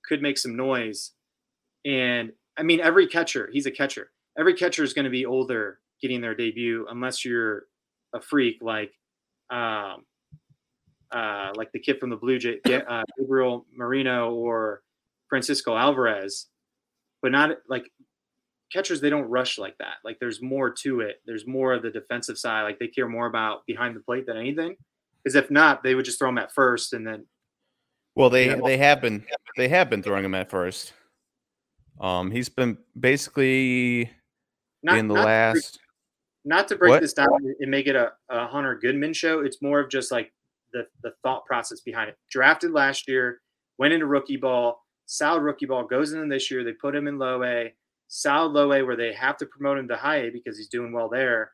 [0.06, 1.13] could make some noise,
[1.86, 4.12] and I mean every catcher, he's a catcher.
[4.38, 7.65] Every catcher is going to be older getting their debut unless you're
[8.13, 8.91] a freak like
[9.52, 10.04] um
[11.12, 14.82] uh like the kid from the Blue Jay, uh, Gabriel Moreno or
[15.30, 16.48] Francisco Alvarez,
[17.22, 17.86] but not like
[18.71, 19.95] catchers they don't rush like that.
[20.03, 21.21] Like there's more to it.
[21.25, 22.63] There's more of the defensive side.
[22.63, 24.75] Like they care more about behind the plate than anything.
[25.23, 27.25] Because if not, they would just throw him at first and then.
[28.15, 29.25] Well, they you know, they have been
[29.57, 30.93] they have been throwing him at first.
[31.99, 34.10] Um, he's been basically
[34.84, 35.73] not, in the not last.
[35.73, 35.86] To break,
[36.45, 37.01] not to break what?
[37.01, 37.29] this down
[37.60, 39.41] and make it a, a Hunter Goodman show.
[39.41, 40.34] It's more of just like
[40.73, 42.17] the the thought process behind it.
[42.29, 43.41] Drafted last year,
[43.77, 46.63] went into rookie ball, solid rookie ball, goes in this year.
[46.63, 47.73] They put him in low A
[48.12, 50.91] solid low A where they have to promote him to high A because he's doing
[50.91, 51.52] well there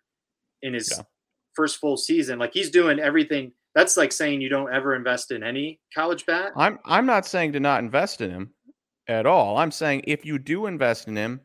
[0.63, 1.03] in his yeah.
[1.53, 2.39] first full season.
[2.39, 3.53] Like he's doing everything.
[3.75, 6.51] That's like saying you don't ever invest in any college bat.
[6.57, 8.53] I'm I'm not saying to not invest in him
[9.07, 9.57] at all.
[9.57, 11.41] I'm saying if you do invest in him,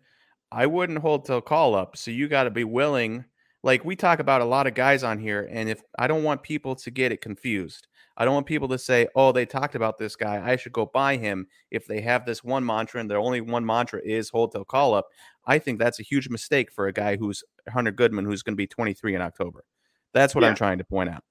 [0.50, 1.96] I wouldn't hold till call up.
[1.96, 3.26] So you got to be willing.
[3.62, 6.42] Like we talk about a lot of guys on here, and if I don't want
[6.42, 9.98] people to get it confused, I don't want people to say, "Oh, they talked about
[9.98, 10.42] this guy.
[10.44, 13.64] I should go buy him." If they have this one mantra and their only one
[13.64, 15.08] mantra is hold till call up,
[15.46, 18.56] I think that's a huge mistake for a guy who's Hunter Goodman, who's going to
[18.56, 19.64] be 23 in October.
[20.12, 20.48] That's what yeah.
[20.48, 21.24] I'm trying to point out.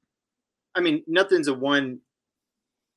[0.75, 1.99] I mean, nothing's a one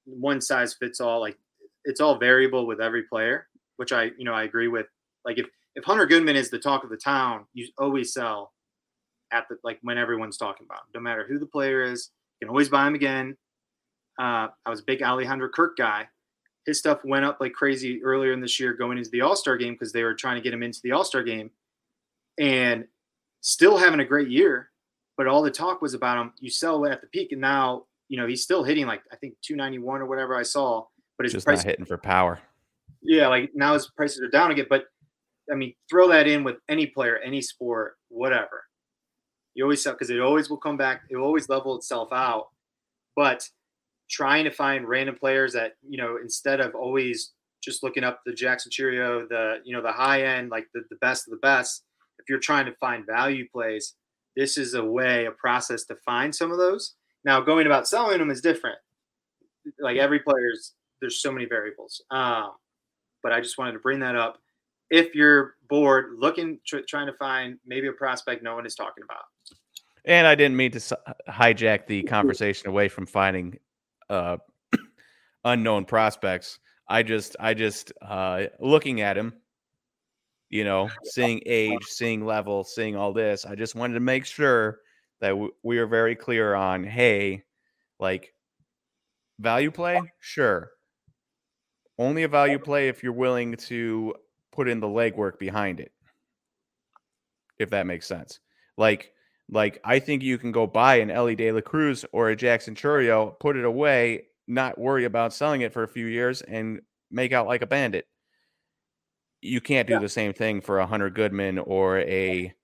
[0.07, 1.21] one size fits all.
[1.21, 1.39] Like
[1.85, 4.87] it's all variable with every player, which I you know I agree with.
[5.25, 8.53] Like if if Hunter Goodman is the talk of the town, you always sell
[9.33, 10.87] at the like when everyone's talking about him.
[10.95, 13.37] No matter who the player is, you can always buy him again
[14.19, 16.09] uh, I was a big Alejandro Kirk guy.
[16.67, 19.57] His stuff went up like crazy earlier in this year going into the All Star
[19.57, 21.51] game because they were trying to get him into the All Star game,
[22.39, 22.87] and
[23.41, 24.71] still having a great year.
[25.17, 26.33] But all the talk was about him.
[26.41, 29.35] You sell at the peak, and now you know he's still hitting like I think
[29.43, 30.87] 291 or whatever I saw.
[31.19, 32.41] But his just price, not hitting for power.
[33.03, 34.67] Yeah, like now his prices are down again.
[34.69, 34.85] But
[35.53, 38.65] I mean, throw that in with any player, any sport, whatever.
[39.55, 41.03] You always sell because it always will come back.
[41.11, 42.49] It will always level itself out.
[43.15, 43.49] But
[44.11, 48.33] trying to find random players that you know instead of always just looking up the
[48.33, 51.83] Jackson Chourio, the you know the high end, like the, the best of the best.
[52.19, 53.95] If you're trying to find value plays,
[54.37, 56.95] this is a way, a process to find some of those.
[57.25, 58.79] Now, going about selling them is different.
[59.81, 62.03] Like every player's, there's so many variables.
[62.11, 62.53] Um,
[63.23, 64.39] but I just wanted to bring that up.
[64.91, 69.03] If you're bored, looking, tr- trying to find maybe a prospect no one is talking
[69.03, 69.25] about.
[70.05, 73.59] And I didn't mean to hijack the conversation away from finding
[74.11, 74.37] uh,
[75.45, 76.59] unknown prospects.
[76.89, 79.35] I just, I just uh, looking at him,
[80.51, 83.45] you know, seeing age, seeing level, seeing all this.
[83.45, 84.81] I just wanted to make sure
[85.21, 87.45] that w- we are very clear on, hey,
[87.99, 88.35] like
[89.39, 90.71] value play, sure.
[91.99, 94.15] Only a value play if you're willing to
[94.53, 95.93] put in the legwork behind it.
[97.59, 98.41] If that makes sense.
[98.77, 99.14] Like
[99.51, 102.75] like I think you can go buy an Elly De La Cruz or a Jackson
[102.75, 106.81] Chourio, put it away, not worry about selling it for a few years, and
[107.11, 108.07] make out like a bandit.
[109.47, 109.99] you can't do Yeah.
[110.01, 112.55] the same thing for a Hunter Goodman or a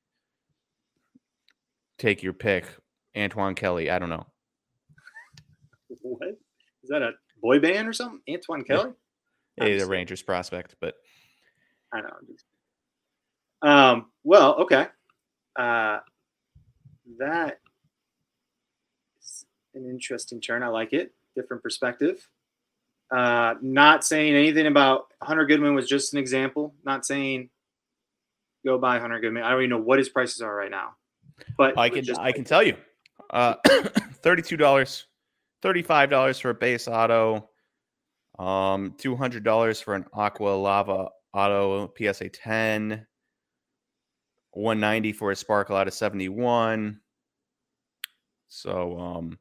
[1.98, 2.64] take your pick,
[3.14, 3.90] Antoine Kelly.
[3.90, 4.26] I don't know.
[6.00, 7.02] What is that?
[7.02, 7.12] A
[7.42, 8.20] boy band or something?
[8.34, 8.92] Antoine Kelly?
[9.60, 10.94] A Rangers prospect, but
[11.92, 13.68] I know.
[13.68, 14.10] Um.
[14.24, 14.86] Well, okay.
[15.58, 15.98] Uh,
[17.18, 17.60] that
[19.20, 19.44] is
[19.74, 20.62] an interesting turn.
[20.62, 21.12] I like it.
[21.34, 22.28] Different perspective.
[23.10, 26.74] Uh, not saying anything about Hunter Goodman was just an example.
[26.84, 27.50] Not saying
[28.64, 29.42] go buy Hunter Goodman.
[29.42, 30.94] I don't even know what his prices are right now.
[31.56, 32.76] But I can just I can tell you,
[33.30, 33.54] uh,
[34.22, 35.06] thirty two dollars,
[35.62, 37.48] thirty five dollars for a base auto,
[38.38, 43.06] um, two hundred dollars for an Aqua Lava Auto PSA ten,
[44.52, 47.00] one ninety for a Sparkle out of seventy one.
[48.48, 49.38] So um,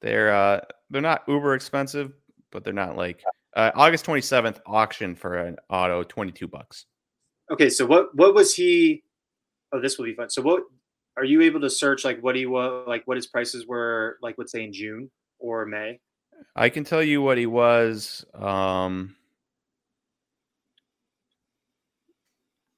[0.00, 2.12] they're uh, they're not uber expensive,
[2.52, 3.22] but they're not like
[3.56, 6.86] uh, August twenty seventh auction for an auto twenty two bucks.
[7.50, 9.02] Okay, so what what was he?
[9.72, 10.30] Oh, this will be fun.
[10.30, 10.62] So what
[11.16, 14.36] are you able to search like what he was like what his prices were like
[14.38, 16.00] let's say in June or May?
[16.56, 18.24] I can tell you what he was.
[18.34, 19.16] Um,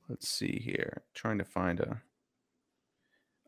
[0.09, 1.03] let's see here.
[1.15, 2.01] Trying to find a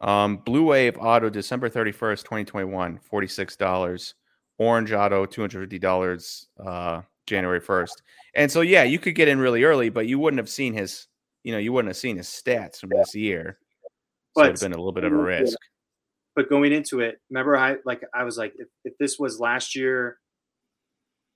[0.00, 4.14] um, Blue Wave Auto December 31st, 2021, $46.
[4.58, 7.92] Orange Auto, $250 uh, January 1st.
[8.34, 11.06] And so, yeah, you could get in really early, but you wouldn't have seen his,
[11.44, 13.58] you know, you wouldn't have seen his stats from this year.
[14.36, 15.56] So it would But- have been a little bit of a risk.
[16.36, 19.74] But going into it, remember I like I was like if, if this was last
[19.74, 20.18] year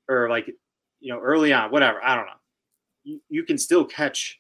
[0.09, 0.47] or like
[1.01, 2.33] you know early on, whatever, I don't know.
[3.03, 4.39] You, you can still catch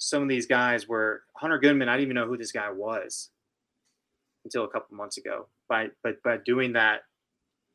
[0.00, 3.30] some of these guys were Hunter Goodman, I didn't even know who this guy was
[4.44, 5.46] until a couple months ago.
[5.68, 7.02] By but by doing that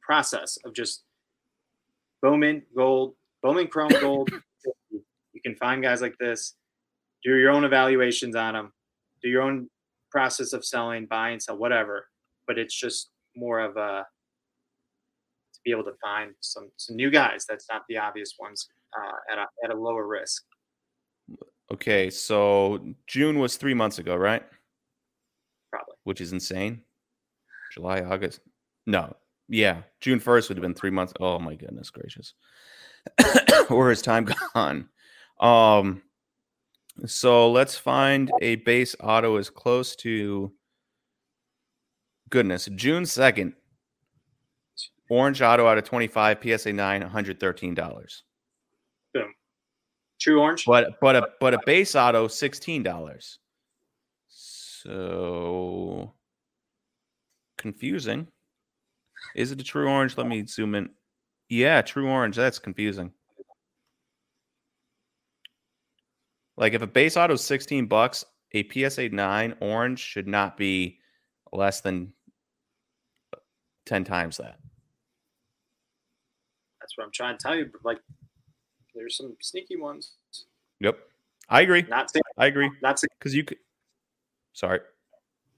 [0.01, 1.03] process of just
[2.21, 4.31] Bowman Gold, Bowman Chrome Gold,
[4.91, 6.55] you can find guys like this,
[7.23, 8.73] do your own evaluations on them,
[9.21, 9.69] do your own
[10.09, 12.07] process of selling, buy and sell, whatever.
[12.47, 14.03] But it's just more of a
[15.53, 17.45] to be able to find some some new guys.
[17.47, 18.67] That's not the obvious ones
[18.99, 20.43] uh, at a at a lower risk.
[21.73, 24.43] Okay, so June was three months ago, right?
[25.71, 25.95] Probably.
[26.03, 26.81] which is insane.
[27.73, 28.39] July, August.
[28.85, 29.15] No.
[29.49, 29.81] Yeah.
[29.99, 31.13] June 1st would have been three months.
[31.19, 32.33] Oh my goodness gracious.
[33.67, 34.89] Where is time gone?
[35.39, 36.01] Um
[37.05, 40.53] so let's find a base auto as close to
[42.29, 42.69] goodness.
[42.75, 43.53] June 2nd.
[45.09, 48.21] Orange auto out of 25, PSA 9, $113.
[50.19, 50.65] True orange.
[50.65, 53.39] But but a but a base auto sixteen dollars.
[54.27, 56.13] So
[57.57, 58.27] confusing.
[59.35, 60.17] Is it a true orange?
[60.17, 60.89] Let me zoom in.
[61.49, 62.35] Yeah, true orange.
[62.35, 63.11] That's confusing.
[66.57, 68.23] Like if a base auto is sixteen bucks,
[68.53, 70.99] a PSA nine orange should not be
[71.51, 72.13] less than
[73.33, 73.39] uh,
[73.85, 74.57] ten times that.
[76.79, 77.65] That's what I'm trying to tell you.
[77.71, 77.99] But like,
[78.95, 80.13] there's some sneaky ones.
[80.79, 80.97] Yep,
[81.49, 81.83] I agree.
[81.89, 83.57] Not saying, I agree not because you could.
[84.53, 84.79] Sorry.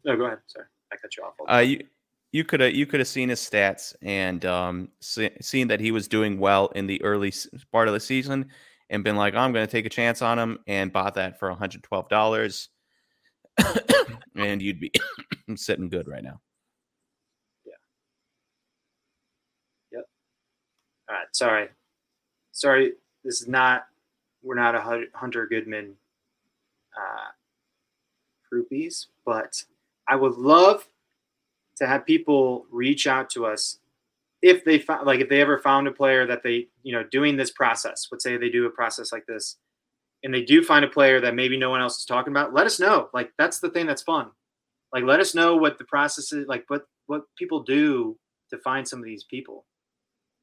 [0.04, 0.39] No, go ahead.
[0.47, 1.34] Sorry, I cut you off.
[1.47, 1.84] Uh, you
[2.32, 5.91] you could have you could have seen his stats and um se- seen that he
[5.91, 8.50] was doing well in the early s- part of the season
[8.89, 11.50] and been like, I'm going to take a chance on him and bought that for
[11.50, 12.69] 112 dollars,
[14.36, 14.91] and you'd be
[15.56, 16.39] sitting good right now.
[17.65, 17.73] Yeah.
[19.91, 20.06] Yep.
[21.10, 21.28] All right.
[21.34, 21.67] Sorry.
[22.54, 22.93] Sorry.
[23.27, 23.87] This is not,
[24.41, 25.95] we're not a Hunter Goodman
[26.97, 27.27] uh,
[28.49, 29.61] groupies, but
[30.07, 30.87] I would love
[31.75, 33.79] to have people reach out to us
[34.41, 37.35] if they found, like, if they ever found a player that they, you know, doing
[37.35, 39.57] this process, let's say they do a process like this
[40.23, 42.65] and they do find a player that maybe no one else is talking about, let
[42.65, 43.09] us know.
[43.13, 44.29] Like, that's the thing that's fun.
[44.93, 48.17] Like, let us know what the process is, like, what, what people do
[48.51, 49.65] to find some of these people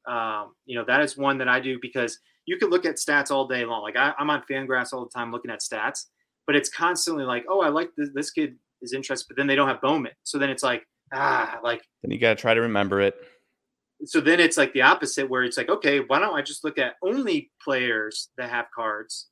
[0.07, 3.31] um, you know that is one that i do because you could look at stats
[3.31, 3.81] all day long.
[3.81, 6.05] Like I, i'm on fangraphs all the time looking at stats
[6.47, 9.55] but it's constantly like oh i like this, this kid is interested but then they
[9.55, 10.11] don't have bowman.
[10.23, 13.15] So then it's like ah like Then you got to try to remember it.
[14.05, 16.77] so then it's like the opposite where it's like okay why don't i just look
[16.77, 19.27] at only players that have cards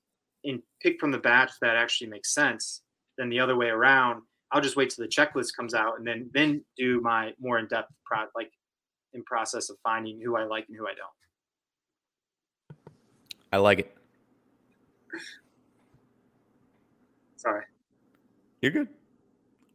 [0.46, 2.82] and pick from the batch that actually makes sense?
[3.18, 6.30] Than the other way around i'll just wait till the checklist comes out and then
[6.34, 8.52] then do my more in-depth pro like
[9.14, 11.23] in process of finding who i like and who i don't
[13.54, 13.96] I like it.
[17.38, 17.66] sorry
[18.62, 18.88] You're good.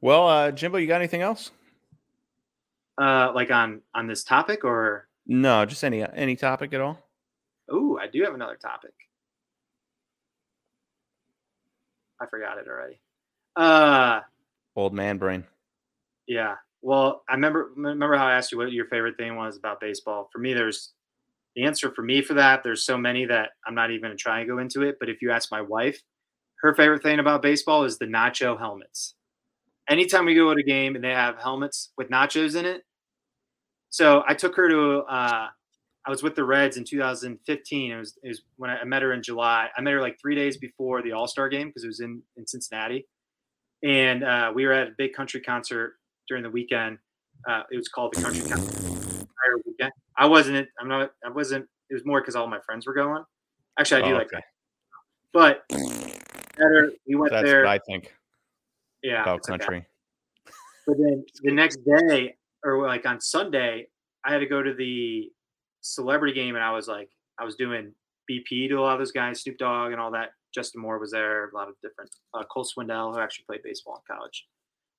[0.00, 1.52] Well, uh, Jimbo, you got anything else?
[3.00, 6.98] uh like on on this topic or No, just any any topic at all.
[7.70, 8.90] oh i do have another topic
[12.20, 12.98] I forgot it already.
[13.54, 14.22] Uh,
[14.74, 15.44] old man brain.
[16.26, 16.56] Yeah.
[16.82, 20.28] Well, I remember remember how I asked you what your favorite thing was about baseball.
[20.32, 20.94] For me, there's
[21.58, 22.62] the answer for me for that.
[22.62, 24.96] There's so many that I'm not even gonna try and go into it.
[25.00, 26.00] But if you ask my wife,
[26.60, 29.14] her favorite thing about baseball is the nacho helmets.
[29.90, 32.82] Anytime we go to a game and they have helmets with nachos in it.
[33.90, 35.48] So I took her to uh,
[36.06, 37.90] I was with the Reds in 2015.
[37.90, 39.68] It was, it was when I met her in July.
[39.76, 42.22] I met her like three days before the All Star game because it was in
[42.36, 43.08] in Cincinnati,
[43.82, 45.96] and uh, we were at a big country concert
[46.28, 46.98] during the weekend.
[47.48, 48.97] Uh, it was called the Country Concert.
[50.18, 50.68] I wasn't.
[50.80, 51.10] I'm not.
[51.24, 51.66] I wasn't.
[51.90, 53.24] It was more because all my friends were going.
[53.78, 54.36] Actually, I do oh, like okay.
[54.36, 54.44] that.
[55.32, 55.62] But
[56.58, 57.66] better, we went That's there.
[57.66, 58.12] I think.
[59.02, 59.86] Yeah, about country.
[60.86, 63.88] But then the next day, or like on Sunday,
[64.24, 65.30] I had to go to the
[65.82, 67.92] celebrity game, and I was like, I was doing
[68.28, 70.30] BP to a lot of those guys, Snoop Dogg, and all that.
[70.54, 72.10] Justin Moore was there, a lot of different.
[72.34, 74.46] Uh, Cole Swindell, who actually played baseball in college.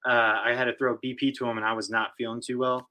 [0.08, 2.88] Uh, I had to throw BP to him, and I was not feeling too well.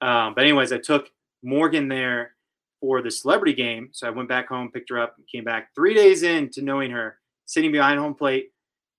[0.00, 1.10] Um, but anyways, I took
[1.42, 2.32] Morgan there
[2.80, 5.94] for the celebrity game, so I went back home, picked her up, came back three
[5.94, 8.50] days into knowing her, sitting behind home plate.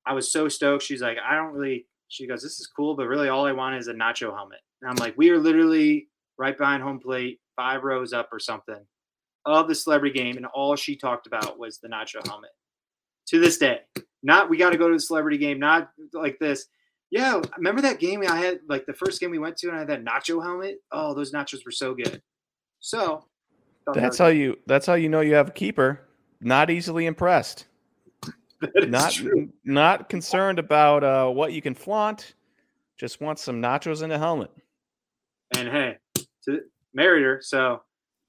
[0.06, 0.84] I was so stoked.
[0.84, 1.86] She's like, I don't really.
[2.10, 4.90] She goes, "This is cool, but really all I want is a nacho helmet." And
[4.90, 6.08] I'm like, "We are literally
[6.38, 8.80] right behind home plate, five rows up or something,
[9.46, 12.52] of the celebrity game, and all she talked about was the nacho helmet."
[13.28, 13.82] To this day,
[14.24, 16.68] not we got to go to the celebrity game, not like this.
[17.10, 19.80] Yeah, remember that game I had like the first game we went to and I
[19.80, 20.82] had that nacho helmet?
[20.92, 22.22] Oh, those nachos were so good.
[22.80, 23.26] So
[23.94, 26.02] that's how you that's how you know you have a keeper.
[26.42, 27.68] Not easily impressed.
[28.76, 29.50] not true.
[29.64, 32.34] not concerned about uh, what you can flaunt.
[33.00, 34.52] Just want some nachos in a helmet.
[35.56, 35.98] And hey,
[36.46, 36.62] to,
[36.94, 37.82] married her, so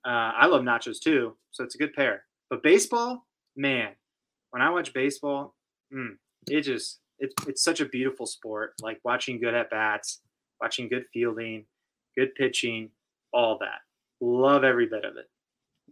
[0.07, 1.37] uh, I love nachos too.
[1.51, 2.25] So it's a good pair.
[2.51, 3.27] But baseball,
[3.57, 3.93] man,
[4.51, 5.55] when I watch baseball,
[5.93, 6.17] mm,
[6.49, 8.75] it just it's it's such a beautiful sport.
[8.81, 10.21] Like watching good at bats,
[10.61, 11.65] watching good fielding,
[12.17, 12.91] good pitching,
[13.33, 13.81] all that.
[14.21, 15.27] Love every bit of it.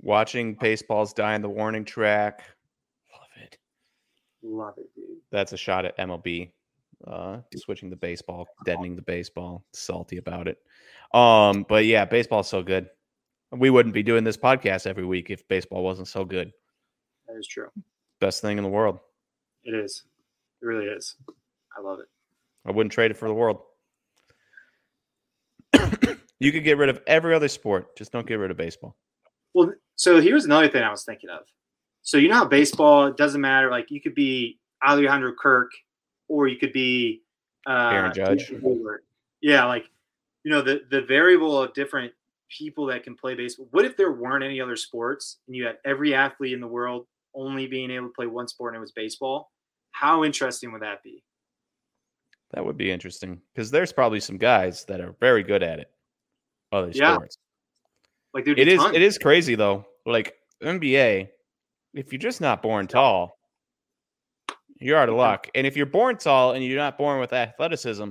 [0.03, 2.43] Watching baseballs die in the warning track.
[3.13, 3.59] Love it.
[4.43, 5.19] Love it, dude.
[5.31, 6.51] That's a shot at MLB.
[7.07, 10.59] Uh, switching the baseball, deadening the baseball, salty about it.
[11.13, 12.89] Um, but yeah, baseball's so good.
[13.53, 16.53] We wouldn't be doing this podcast every week if baseball wasn't so good.
[17.29, 17.69] That is true.
[18.21, 18.99] Best thing in the world.
[19.65, 20.05] It is.
[20.63, 21.15] It really is.
[21.77, 22.07] I love it.
[22.65, 23.61] I wouldn't trade it for the world.
[26.41, 28.97] you could get rid of every other sport, just don't get rid of baseball.
[29.55, 31.43] Well, so here's another thing I was thinking of.
[32.03, 33.71] So you know how baseball it doesn't matter.
[33.71, 35.73] Like you could be Alejandro Kirk,
[36.29, 37.23] or you could be
[37.67, 38.53] uh, Aaron Judge.
[39.41, 39.87] Yeah, like
[40.45, 42.13] you know the the variable of different
[42.49, 43.67] people that can play baseball.
[43.73, 47.07] What if there weren't any other sports and you had every athlete in the world
[47.35, 49.51] only being able to play one sport and it was baseball?
[49.97, 51.25] How interesting would that be?
[52.53, 55.91] That would be interesting because there's probably some guys that are very good at it.
[56.71, 57.15] Other yeah.
[57.15, 57.39] sports.
[58.35, 58.85] Like it is.
[58.93, 59.87] It is crazy though.
[60.05, 61.29] Like NBA,
[61.95, 63.39] if you're just not born tall,
[64.79, 65.49] you're out of luck.
[65.55, 68.11] And if you're born tall and you're not born with athleticism,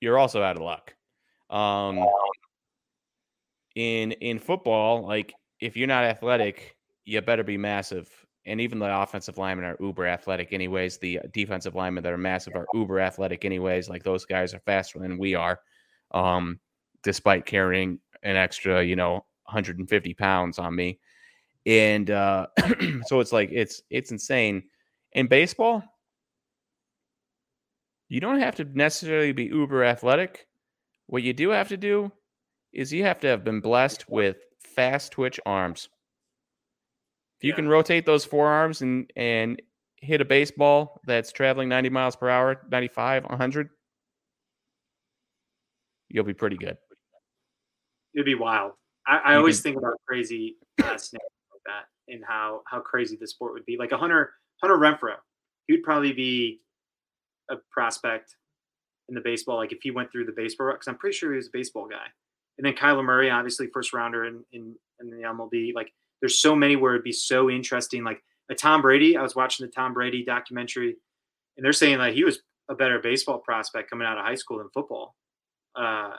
[0.00, 0.94] you're also out of luck.
[1.50, 2.06] Um,
[3.74, 8.08] in in football, like if you're not athletic, you better be massive
[8.48, 10.98] and even the offensive linemen are uber athletic anyways.
[10.98, 13.88] The defensive linemen that are massive are uber athletic anyways.
[13.88, 15.60] Like those guys are faster than we are,
[16.12, 16.58] um,
[17.02, 20.98] despite carrying an extra, you know, 150 pounds on me.
[21.66, 22.46] And uh,
[23.06, 24.64] so it's like it's it's insane.
[25.12, 25.82] In baseball,
[28.08, 30.46] you don't have to necessarily be uber athletic.
[31.06, 32.10] What you do have to do
[32.72, 35.88] is you have to have been blessed with fast twitch arms.
[37.38, 37.56] If you yeah.
[37.56, 39.62] can rotate those forearms and and
[40.00, 43.70] hit a baseball that's traveling 90 miles per hour, 95, 100,
[46.08, 46.76] you'll be pretty good.
[48.14, 48.72] It'd be wild.
[49.06, 51.00] I, I always can, think about crazy uh, like
[51.66, 53.76] that and how how crazy the sport would be.
[53.78, 54.32] Like a Hunter
[54.62, 55.16] Hunter Renfrow,
[55.66, 56.60] he would probably be
[57.50, 58.34] a prospect
[59.08, 59.56] in the baseball.
[59.56, 61.86] Like if he went through the baseball, because I'm pretty sure he was a baseball
[61.86, 62.06] guy.
[62.58, 65.74] And then Kyler Murray, obviously first rounder in in, in the MLB.
[65.74, 68.04] Like there's so many where it'd be so interesting.
[68.04, 70.96] Like a Tom Brady, I was watching the Tom Brady documentary,
[71.56, 74.58] and they're saying like he was a better baseball prospect coming out of high school
[74.58, 75.14] than football,
[75.76, 76.14] uh,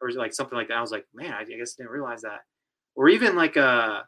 [0.00, 0.78] or like something like that.
[0.78, 2.40] I was like, man, I guess I didn't realize that.
[2.94, 4.04] Or even like a,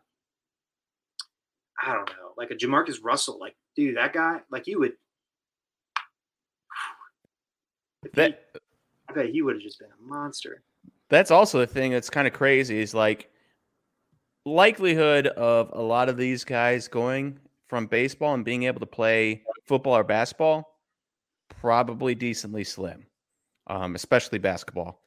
[1.82, 3.38] I don't know, like a JaMarcus Russell.
[3.38, 4.93] Like, dude, that guy, like you would.
[8.14, 8.59] That, he,
[9.09, 10.64] I bet he would have just been a monster.
[11.09, 13.32] That's also the thing that's kind of crazy is like
[14.45, 17.38] likelihood of a lot of these guys going
[17.68, 20.78] from baseball and being able to play football or basketball,
[21.49, 23.07] probably decently slim,
[23.68, 25.01] um, especially basketball.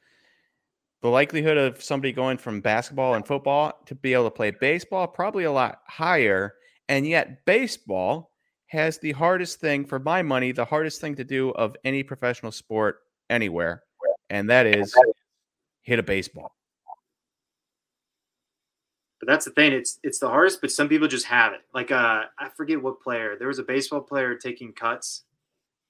[1.02, 5.06] The likelihood of somebody going from basketball and football to be able to play baseball,
[5.06, 6.54] probably a lot higher.
[6.88, 8.32] And yet, baseball
[8.68, 12.50] has the hardest thing, for my money, the hardest thing to do of any professional
[12.50, 13.82] sport anywhere.
[14.30, 14.94] And that is
[15.82, 16.55] hit a baseball.
[19.20, 19.72] But that's the thing.
[19.72, 21.60] It's it's the hardest, but some people just have it.
[21.74, 23.36] Like uh I forget what player.
[23.38, 25.24] There was a baseball player taking cuts,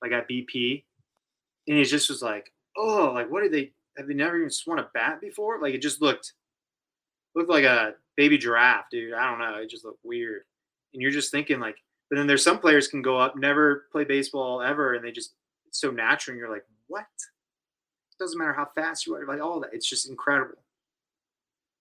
[0.02, 0.84] like at BP,
[1.68, 3.72] and he just was like, "Oh, like what did they?
[3.98, 5.60] Have they never even swung a bat before?
[5.60, 6.34] Like it just looked
[7.34, 9.14] looked like a baby giraffe, dude.
[9.14, 9.60] I don't know.
[9.60, 10.42] It just looked weird.
[10.94, 11.76] And you're just thinking like,
[12.08, 15.34] but then there's some players can go up, never play baseball ever, and they just
[15.66, 16.32] it's so natural.
[16.32, 17.02] And you're like, what?
[17.02, 19.70] It doesn't matter how fast you are, like all that.
[19.74, 20.54] It's just incredible.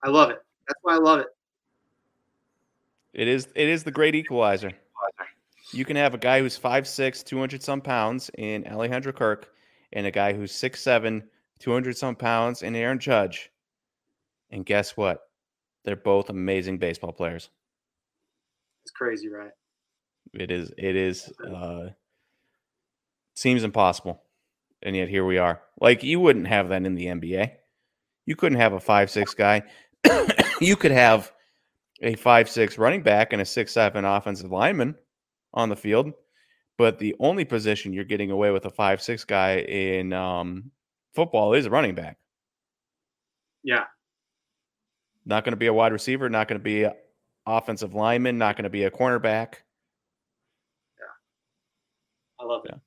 [0.04, 0.42] I love it.
[0.68, 1.28] That's why I love it.
[3.16, 4.74] It is it is the great equalizer.
[5.72, 9.50] You can have a guy who's 5'6, 200 some pounds in Alejandro Kirk,
[9.94, 11.24] and a guy who's 6'7,
[11.60, 13.50] 200 some pounds in Aaron Judge.
[14.52, 15.22] And guess what?
[15.84, 17.50] They're both amazing baseball players.
[18.84, 19.52] It's crazy, right?
[20.34, 21.90] It is it is uh
[23.36, 24.22] seems impossible.
[24.84, 25.62] And yet here we are.
[25.80, 27.52] Like you wouldn't have that in the NBA.
[28.26, 29.64] You couldn't have a five six guy.
[30.60, 31.32] you could have
[32.02, 34.96] a five six running back and a six seven offensive lineman
[35.54, 36.12] on the field.
[36.78, 40.72] But the only position you're getting away with a five six guy in um,
[41.14, 42.18] football is a running back.
[43.64, 43.86] Yeah.
[45.26, 46.30] Not going to be a wide receiver.
[46.30, 46.94] Not going to be an
[47.48, 48.38] offensive lineman.
[48.38, 49.56] Not going to be a cornerback.
[51.00, 51.16] Yeah.
[52.40, 52.72] I love it.
[52.74, 52.80] Yeah.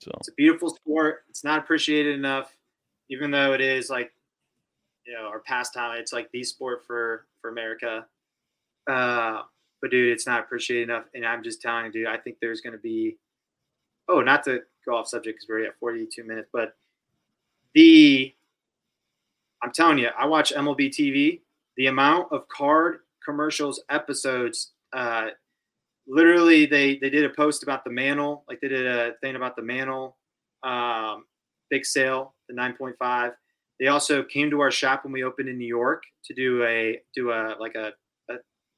[0.00, 1.24] So it's a beautiful sport.
[1.28, 2.56] It's not appreciated enough,
[3.10, 4.12] even though it is like
[5.08, 5.98] you know our pastime.
[5.98, 8.06] It's like the sport for for America.
[8.88, 9.42] Uh,
[9.80, 11.04] but dude, it's not appreciated enough.
[11.14, 13.16] And I'm just telling you, dude, I think there's going to be.
[14.08, 16.74] Oh, not to go off subject because we're at 42 minutes, but
[17.74, 18.34] the.
[19.62, 21.40] I'm telling you, I watch MLB TV.
[21.76, 24.72] The amount of card commercials episodes.
[24.92, 25.28] Uh,
[26.06, 29.56] literally, they they did a post about the Mantle, like they did a thing about
[29.56, 30.16] the Mantle,
[30.62, 31.24] um,
[31.70, 33.32] big sale, the 9.5
[33.80, 37.00] they also came to our shop when we opened in New York to do a
[37.14, 37.92] do a like a,
[38.30, 38.34] a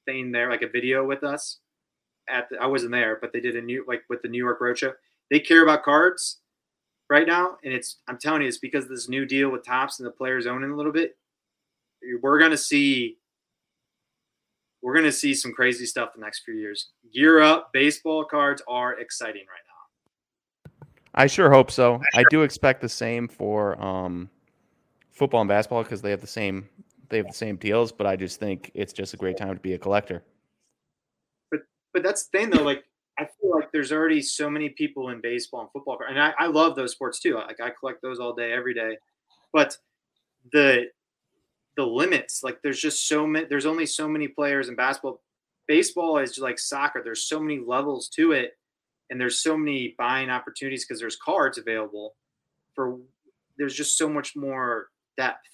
[0.06, 1.58] thing there, like a video with us.
[2.28, 4.60] At the, I wasn't there, but they did a new like with the New York
[4.60, 4.92] Roadshow.
[5.30, 6.38] They care about cards
[7.08, 10.06] right now, and it's I'm telling you, it's because this new deal with Topps and
[10.06, 11.16] the players owning a little bit.
[12.22, 13.18] We're gonna see
[14.82, 16.88] we're going to see some crazy stuff the next few years.
[17.12, 17.70] Gear up.
[17.72, 20.80] Baseball cards are exciting right now.
[21.14, 22.00] I sure hope so.
[22.14, 24.30] I do expect the same for um,
[25.12, 26.68] football and basketball because they have the same
[27.10, 29.60] they have the same deals, but I just think it's just a great time to
[29.60, 30.22] be a collector.
[31.50, 31.60] But
[31.92, 32.84] but that's the thing though, like
[33.18, 36.46] I feel like there's already so many people in baseball and football, and I, I
[36.46, 37.34] love those sports too.
[37.34, 38.96] Like I collect those all day, every day.
[39.52, 39.76] But
[40.52, 40.86] the
[41.76, 43.46] the limits, like there's just so many.
[43.46, 45.20] There's only so many players in basketball.
[45.66, 47.02] Baseball is like soccer.
[47.04, 48.52] There's so many levels to it,
[49.10, 52.14] and there's so many buying opportunities because there's cards available.
[52.74, 52.98] For
[53.58, 54.88] there's just so much more
[55.20, 55.46] depth.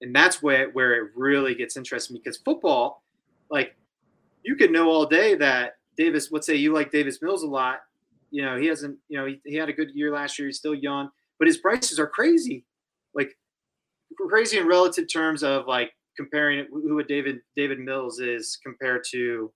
[0.00, 3.02] And that's where, where it really gets interesting because football,
[3.50, 3.76] like
[4.42, 7.80] you could know all day that Davis, let's say you like Davis Mills a lot.
[8.30, 10.48] You know, he hasn't, you know, he, he had a good year last year.
[10.48, 12.64] He's still young, but his prices are crazy.
[13.14, 13.30] Like
[14.28, 19.52] crazy in relative terms of like comparing who a David David Mills is compared to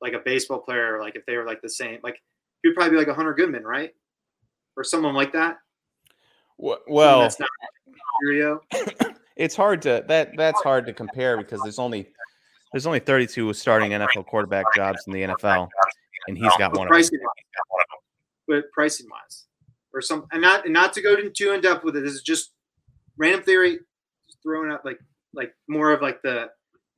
[0.00, 2.18] like a baseball player, like if they were like the same, like
[2.62, 3.90] he'd probably be like a Hunter Goodman, right?
[4.76, 5.56] Or someone like that.
[6.58, 7.48] Well, that's not
[9.36, 12.08] it's hard to that that's hard to compare because there's only
[12.72, 15.68] there's only 32 starting NFL quarterback jobs in the NFL,
[16.26, 16.88] and he's got one.
[16.88, 17.20] Pricing,
[18.48, 19.44] but pricing wise,
[19.94, 22.00] or some, and not and not to go too in depth with it.
[22.00, 22.52] This is just
[23.16, 23.78] random theory,
[24.26, 24.98] just throwing out like
[25.34, 26.48] like more of like the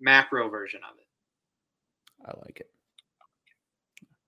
[0.01, 2.31] macro version of it.
[2.31, 2.71] I like it.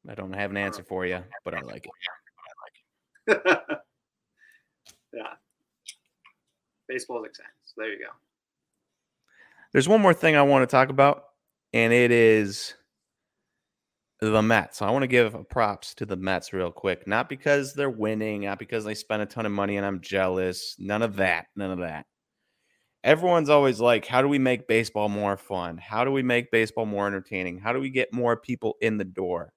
[0.09, 1.87] I don't have an answer for you, but I like
[3.27, 3.71] it.
[5.13, 5.35] yeah
[6.91, 7.53] baseball is exciting.
[7.65, 8.11] So there you go.
[9.73, 11.25] There's one more thing I want to talk about,
[11.73, 12.75] and it is
[14.21, 14.79] the Mets.
[14.79, 17.07] So I want to give props to the Mets real quick.
[17.07, 20.77] Not because they're winning, not because they spent a ton of money and I'm jealous.
[20.79, 21.47] None of that.
[21.57, 22.07] None of that.
[23.03, 25.79] Everyone's always like, how do we make baseball more fun?
[25.79, 27.59] How do we make baseball more entertaining?
[27.59, 29.55] How do we get more people in the door?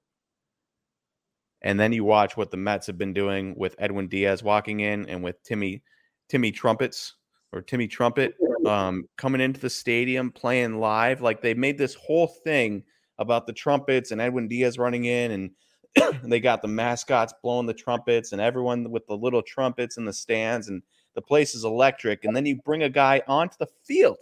[1.64, 5.08] And then you watch what the Mets have been doing with Edwin Diaz walking in
[5.08, 5.82] and with Timmy
[6.30, 7.16] Timmy Trumpets
[7.52, 8.36] or Timmy Trumpet
[8.66, 11.22] um, coming into the stadium playing live.
[11.22, 12.84] Like they made this whole thing
[13.18, 17.74] about the trumpets and Edwin Diaz running in and they got the mascots blowing the
[17.74, 20.82] trumpets and everyone with the little trumpets in the stands and
[21.16, 22.26] the place is electric.
[22.26, 24.18] And then you bring a guy onto the field,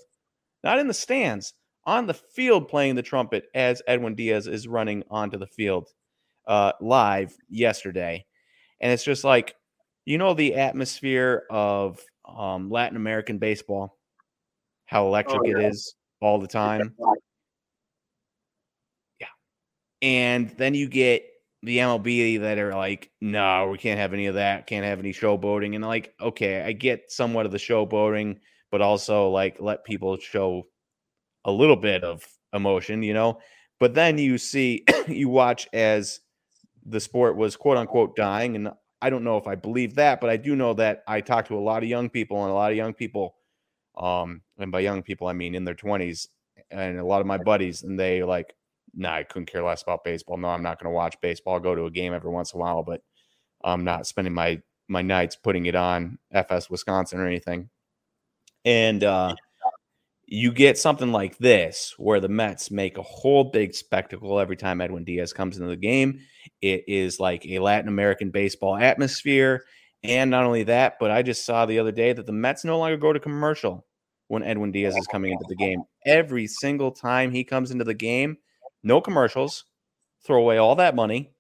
[0.63, 1.53] not in the stands,
[1.85, 5.89] on the field playing the trumpet as Edwin Diaz is running onto the field
[6.51, 8.25] uh, live yesterday.
[8.81, 9.55] And it's just like,
[10.03, 13.97] you know, the atmosphere of um, Latin American baseball,
[14.85, 15.57] how electric oh, yeah.
[15.59, 16.93] it is all the time.
[19.21, 19.27] Yeah.
[20.01, 21.23] And then you get
[21.63, 25.13] the MLB that are like, no, we can't have any of that, can't have any
[25.13, 25.75] showboating.
[25.75, 28.39] And like, okay, I get somewhat of the showboating,
[28.71, 30.63] but also like let people show
[31.45, 33.39] a little bit of emotion, you know.
[33.79, 36.19] But then you see, you watch as
[36.85, 38.55] the sport was quote unquote dying.
[38.55, 38.71] And
[39.01, 41.57] I don't know if I believe that, but I do know that I talked to
[41.57, 43.35] a lot of young people and a lot of young people,
[43.97, 46.27] um, and by young people, I mean in their 20s,
[46.69, 48.53] and a lot of my buddies, and they like,
[48.93, 50.37] nah, I couldn't care less about baseball.
[50.37, 51.55] No, I'm not going to watch baseball.
[51.55, 53.01] I'll go to a game every once in a while, but
[53.63, 57.69] I'm not spending my my nights putting it on FS Wisconsin or anything.
[58.65, 59.35] And uh,
[60.33, 64.79] you get something like this where the Mets make a whole big spectacle every time
[64.79, 66.21] Edwin Diaz comes into the game.
[66.61, 69.65] It is like a Latin American baseball atmosphere.
[70.03, 72.79] And not only that, but I just saw the other day that the Mets no
[72.79, 73.85] longer go to commercial
[74.29, 75.83] when Edwin Diaz is coming into the game.
[76.05, 78.37] Every single time he comes into the game,
[78.83, 79.65] no commercials,
[80.25, 81.33] throw away all that money.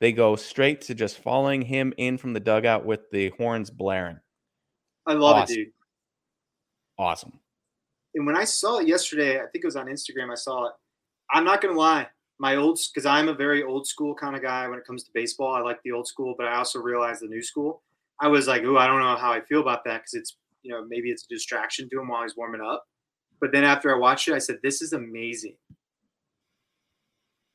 [0.00, 4.18] They go straight to just following him in from the dugout with the horns blaring.
[5.06, 5.52] I love awesome.
[5.52, 5.72] it, dude.
[6.98, 7.38] Awesome.
[8.14, 10.72] And when I saw it yesterday, I think it was on Instagram, I saw it.
[11.32, 12.06] I'm not gonna lie,
[12.38, 15.10] my old because I'm a very old school kind of guy when it comes to
[15.14, 15.54] baseball.
[15.54, 17.82] I like the old school, but I also realize the new school.
[18.20, 20.72] I was like, oh, I don't know how I feel about that because it's you
[20.72, 22.86] know maybe it's a distraction to him while he's warming up.
[23.40, 25.56] But then after I watched it, I said, this is amazing.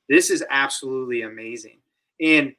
[0.07, 1.79] This is absolutely amazing.
[2.21, 2.53] And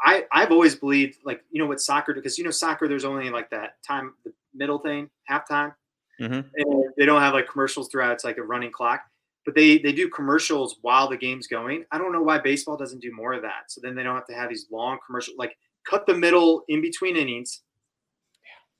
[0.00, 3.30] I I've always believed like you know what soccer because you know soccer there's only
[3.30, 5.74] like that time the middle thing halftime
[6.22, 6.48] mm-hmm.
[6.56, 8.12] and they don't have like commercials throughout.
[8.12, 9.02] It's like a running clock.
[9.44, 11.84] But they they do commercials while the game's going.
[11.90, 13.70] I don't know why baseball doesn't do more of that.
[13.70, 15.56] So then they don't have to have these long commercial like
[15.88, 17.62] cut the middle in between innings.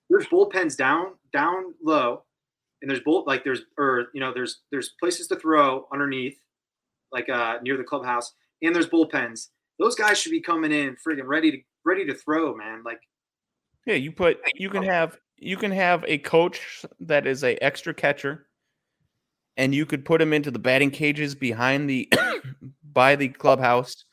[0.08, 2.24] There's bullpens down down low.
[2.80, 6.36] And there's bull like there's or you know there's there's places to throw underneath
[7.12, 8.32] like uh, near the clubhouse,
[8.62, 9.48] and there's bullpens.
[9.78, 12.82] Those guys should be coming in freaking ready to ready to throw, man.
[12.84, 13.00] Like,
[13.86, 17.92] yeah, you put you can have you can have a coach that is a extra
[17.92, 18.46] catcher,
[19.56, 22.10] and you could put him into the batting cages behind the
[22.92, 24.04] by the clubhouse,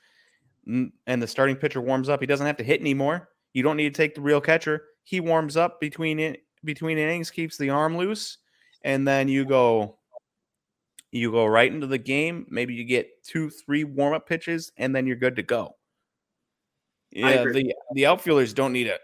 [0.66, 2.20] and the starting pitcher warms up.
[2.20, 3.30] He doesn't have to hit anymore.
[3.54, 4.86] You don't need to take the real catcher.
[5.04, 8.40] He warms up between it between innings, keeps the arm loose,
[8.84, 9.98] and then you go
[11.12, 12.48] you go right into the game.
[12.50, 15.76] Maybe you get two, three warm up pitches, and then you're good to go.
[17.12, 18.98] Yeah, the the outfielders don't need a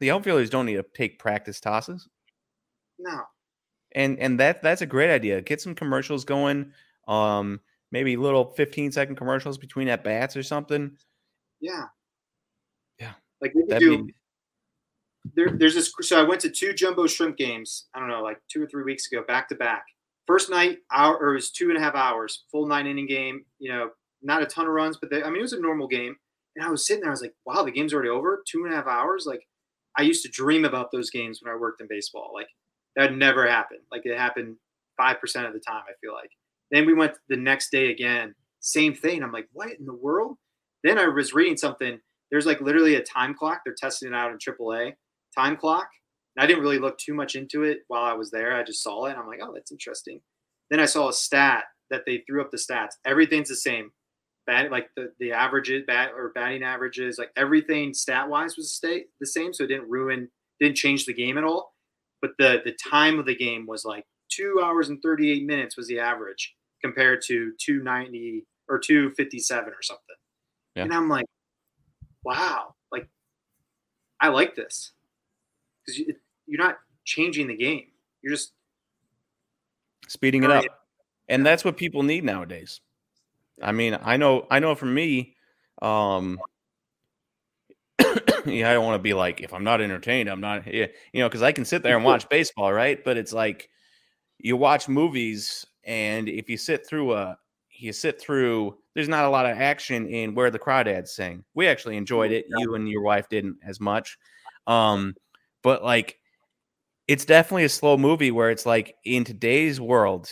[0.00, 2.08] the outfielders don't need to take practice tosses.
[2.98, 3.20] No.
[3.92, 5.40] And and that that's a great idea.
[5.40, 6.72] Get some commercials going.
[7.08, 10.96] Um, maybe little 15 second commercials between at bats or something.
[11.60, 11.84] Yeah.
[12.98, 13.12] Yeah.
[13.40, 14.04] Like we do.
[14.04, 14.14] Be...
[15.34, 15.92] There, there's this.
[16.02, 17.86] So I went to two jumbo shrimp games.
[17.94, 19.84] I don't know, like two or three weeks ago, back to back
[20.30, 23.44] First night, hour or it was two and a half hours, full nine inning game.
[23.58, 23.90] You know,
[24.22, 26.14] not a ton of runs, but they, I mean, it was a normal game.
[26.54, 28.44] And I was sitting there, I was like, wow, the game's already over.
[28.46, 29.24] Two and a half hours.
[29.26, 29.40] Like,
[29.98, 32.30] I used to dream about those games when I worked in baseball.
[32.34, 32.48] Like,
[32.96, 33.80] that never happened.
[33.90, 34.56] Like, it happened
[34.96, 35.82] five percent of the time.
[35.88, 36.30] I feel like.
[36.70, 39.22] Then we went the next day again, same thing.
[39.22, 40.36] I'm like, what in the world?
[40.84, 41.98] Then I was reading something.
[42.30, 43.62] There's like literally a time clock.
[43.64, 44.92] They're testing it out in AAA
[45.36, 45.88] time clock
[46.38, 48.56] I didn't really look too much into it while I was there.
[48.56, 49.16] I just saw it.
[49.16, 50.20] I'm like, oh, that's interesting.
[50.70, 52.92] Then I saw a stat that they threw up the stats.
[53.04, 53.90] Everything's the same.
[54.46, 59.04] Bat, like the, the averages, bat or batting averages, like everything stat wise was stay
[59.20, 59.52] the same.
[59.52, 60.28] So it didn't ruin,
[60.58, 61.74] didn't change the game at all.
[62.20, 65.88] But the the time of the game was like two hours and 38 minutes was
[65.88, 70.02] the average compared to 290 or 257 or something.
[70.76, 70.84] Yeah.
[70.84, 71.26] And I'm like,
[72.24, 73.08] wow, like
[74.20, 74.92] I like this
[75.84, 76.00] because
[76.46, 77.86] you're not changing the game.
[78.22, 78.52] You're just
[80.08, 80.64] speeding it up.
[81.28, 82.80] And that's what people need nowadays.
[83.62, 85.36] I mean, I know I know for me,
[85.82, 86.38] um
[88.46, 91.20] yeah, I don't want to be like if I'm not entertained, I'm not yeah, you
[91.20, 93.02] know, because I can sit there and watch baseball, right?
[93.04, 93.68] But it's like
[94.38, 97.36] you watch movies and if you sit through a
[97.70, 101.44] you sit through there's not a lot of action in where the crawdads sing.
[101.54, 102.46] We actually enjoyed it.
[102.48, 104.18] You and your wife didn't as much.
[104.66, 105.14] Um,
[105.62, 106.18] but like
[107.06, 110.28] it's definitely a slow movie where it's like in today's world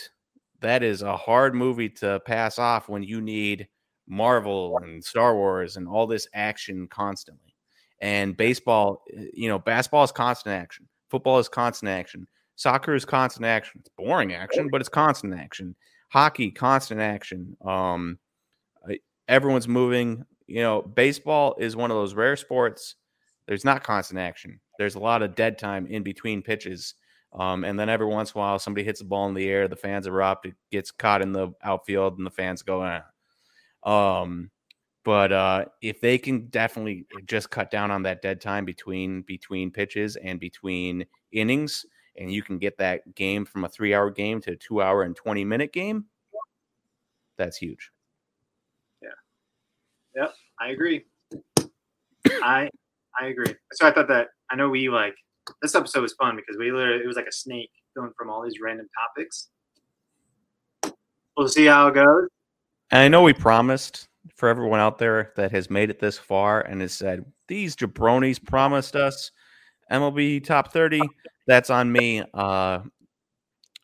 [0.61, 3.67] that is a hard movie to pass off when you need
[4.07, 7.55] Marvel and Star Wars and all this action constantly.
[8.01, 10.87] And baseball, eh, you know, basketball is constant action.
[11.09, 12.27] Football is constant action.
[12.55, 13.79] Soccer is constant action.
[13.79, 15.75] It's boring action, but it's constant action.
[16.09, 17.55] Hockey, constant action.
[17.63, 18.19] Um,
[19.29, 20.25] everyone's moving.
[20.47, 22.95] You know, baseball is one of those rare sports.
[23.47, 24.59] There's not constant action.
[24.77, 26.95] There's a lot of dead time in between pitches.
[27.33, 29.67] Um, and then every once in a while, somebody hits the ball in the air,
[29.67, 33.01] the fans erupt, it gets caught in the outfield, and the fans go, eh.
[33.83, 34.49] Um,
[35.05, 39.71] but uh, if they can definitely just cut down on that dead time between between
[39.71, 41.85] pitches and between innings,
[42.17, 45.03] and you can get that game from a three hour game to a two hour
[45.03, 46.05] and 20 minute game,
[47.37, 47.91] that's huge.
[49.01, 49.09] Yeah.
[50.15, 50.33] Yep.
[50.59, 51.05] I agree.
[52.27, 52.69] I
[53.19, 53.55] I agree.
[53.73, 55.15] So I thought that I know we like
[55.61, 58.43] this episode was fun because we literally it was like a snake going from all
[58.43, 59.49] these random topics.
[61.37, 62.27] We'll see how it goes.
[62.91, 66.61] And I know we promised for everyone out there that has made it this far
[66.61, 69.31] and has said these jabronis promised us
[69.91, 71.01] MLB top 30.
[71.47, 72.23] That's on me.
[72.33, 72.79] Uh,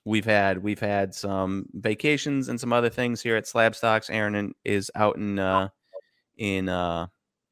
[0.05, 4.09] we've had we've had some vacations and some other things here at Slabstox.
[4.09, 5.69] Aaron is out in uh,
[6.37, 7.07] in uh,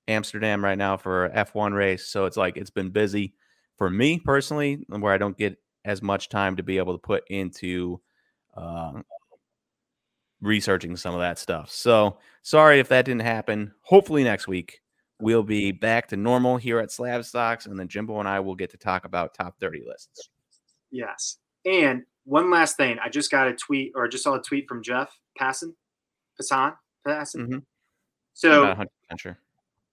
[0.08, 3.34] Amsterdam right now for F1 race, so it's like it's been busy
[3.78, 7.24] for me personally, where I don't get as much time to be able to put
[7.30, 8.00] into
[8.56, 9.02] uh,
[10.42, 11.72] researching some of that stuff.
[11.72, 13.74] So sorry if that didn't happen.
[13.82, 14.82] Hopefully next week
[15.20, 18.72] we'll be back to normal here at Slabstox, and then Jimbo and I will get
[18.72, 20.30] to talk about top 30 lists.
[20.92, 21.38] Yes.
[21.66, 24.84] And one last thing, I just got a tweet or just saw a tweet from
[24.84, 25.74] Jeff Passan,
[26.40, 26.76] Passan,
[27.08, 27.36] Passan.
[27.36, 27.58] Mm-hmm.
[28.34, 28.76] So,
[29.18, 29.38] sure.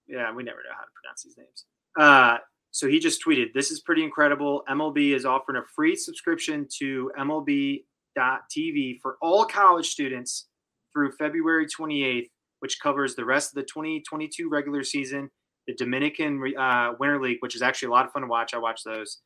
[0.07, 1.65] Yeah, we never know how to pronounce these names.
[1.97, 2.37] Uh,
[2.71, 4.63] so he just tweeted, "This is pretty incredible.
[4.69, 10.47] MLB is offering a free subscription to MLB.TV for all college students
[10.93, 15.29] through February 28th, which covers the rest of the 2022 regular season,
[15.67, 18.53] the Dominican uh, Winter League, which is actually a lot of fun to watch.
[18.53, 19.19] I watch those,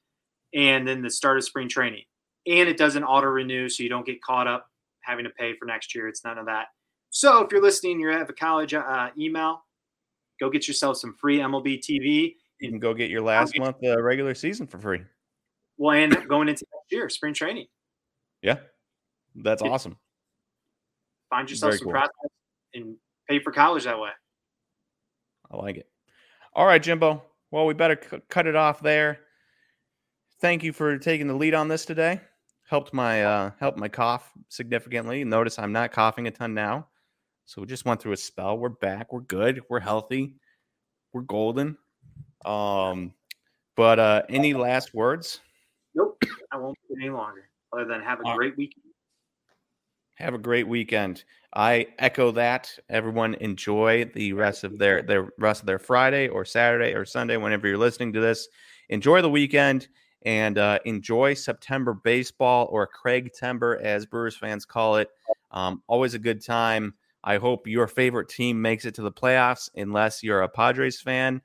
[0.53, 2.03] and then the start of spring training.
[2.47, 4.67] And it doesn't auto renew, so you don't get caught up
[5.01, 6.07] having to pay for next year.
[6.07, 6.67] It's none of that.
[7.09, 9.63] So if you're listening, you have a college uh, email,
[10.39, 12.35] go get yourself some free MLB TV
[12.65, 15.01] you can go get your last month uh, regular season for free.
[15.77, 17.67] Well, and going into next year, spring training.
[18.41, 18.57] Yeah,
[19.35, 19.97] that's awesome.
[21.29, 21.93] Find yourself Very some cool.
[21.93, 22.35] prospects
[22.73, 22.95] and
[23.27, 24.09] pay for college that way.
[25.51, 25.87] I like it.
[26.53, 27.23] All right, Jimbo.
[27.51, 29.19] Well, we better c- cut it off there.
[30.41, 32.21] Thank you for taking the lead on this today.
[32.67, 35.23] Helped my uh, helped my cough significantly.
[35.23, 36.87] Notice I'm not coughing a ton now.
[37.45, 38.57] So we just went through a spell.
[38.57, 39.13] We're back.
[39.13, 39.61] We're good.
[39.69, 40.35] We're healthy.
[41.13, 41.77] We're golden.
[42.43, 43.13] Um,
[43.75, 45.39] but uh, any last words?
[45.93, 46.21] Nope,
[46.51, 47.49] I won't any longer.
[47.73, 48.83] Other than have a All great weekend.
[50.15, 51.23] Have a great weekend.
[51.53, 52.77] I echo that.
[52.89, 57.37] Everyone enjoy the rest of their their rest of their Friday or Saturday or Sunday,
[57.37, 58.47] whenever you're listening to this.
[58.89, 59.87] Enjoy the weekend
[60.25, 65.09] and uh, enjoy September baseball or Craigtember, as Brewers fans call it.
[65.51, 66.93] Um, always a good time.
[67.23, 71.41] I hope your favorite team makes it to the playoffs, unless you're a Padres fan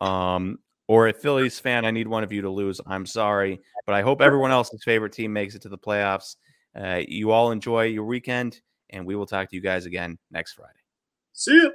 [0.00, 2.80] um, or a Phillies fan, I need one of you to lose.
[2.86, 6.36] I'm sorry, but I hope everyone else's favorite team makes it to the playoffs.
[6.74, 10.54] Uh, you all enjoy your weekend, and we will talk to you guys again next
[10.54, 10.72] Friday.
[11.32, 11.72] See you.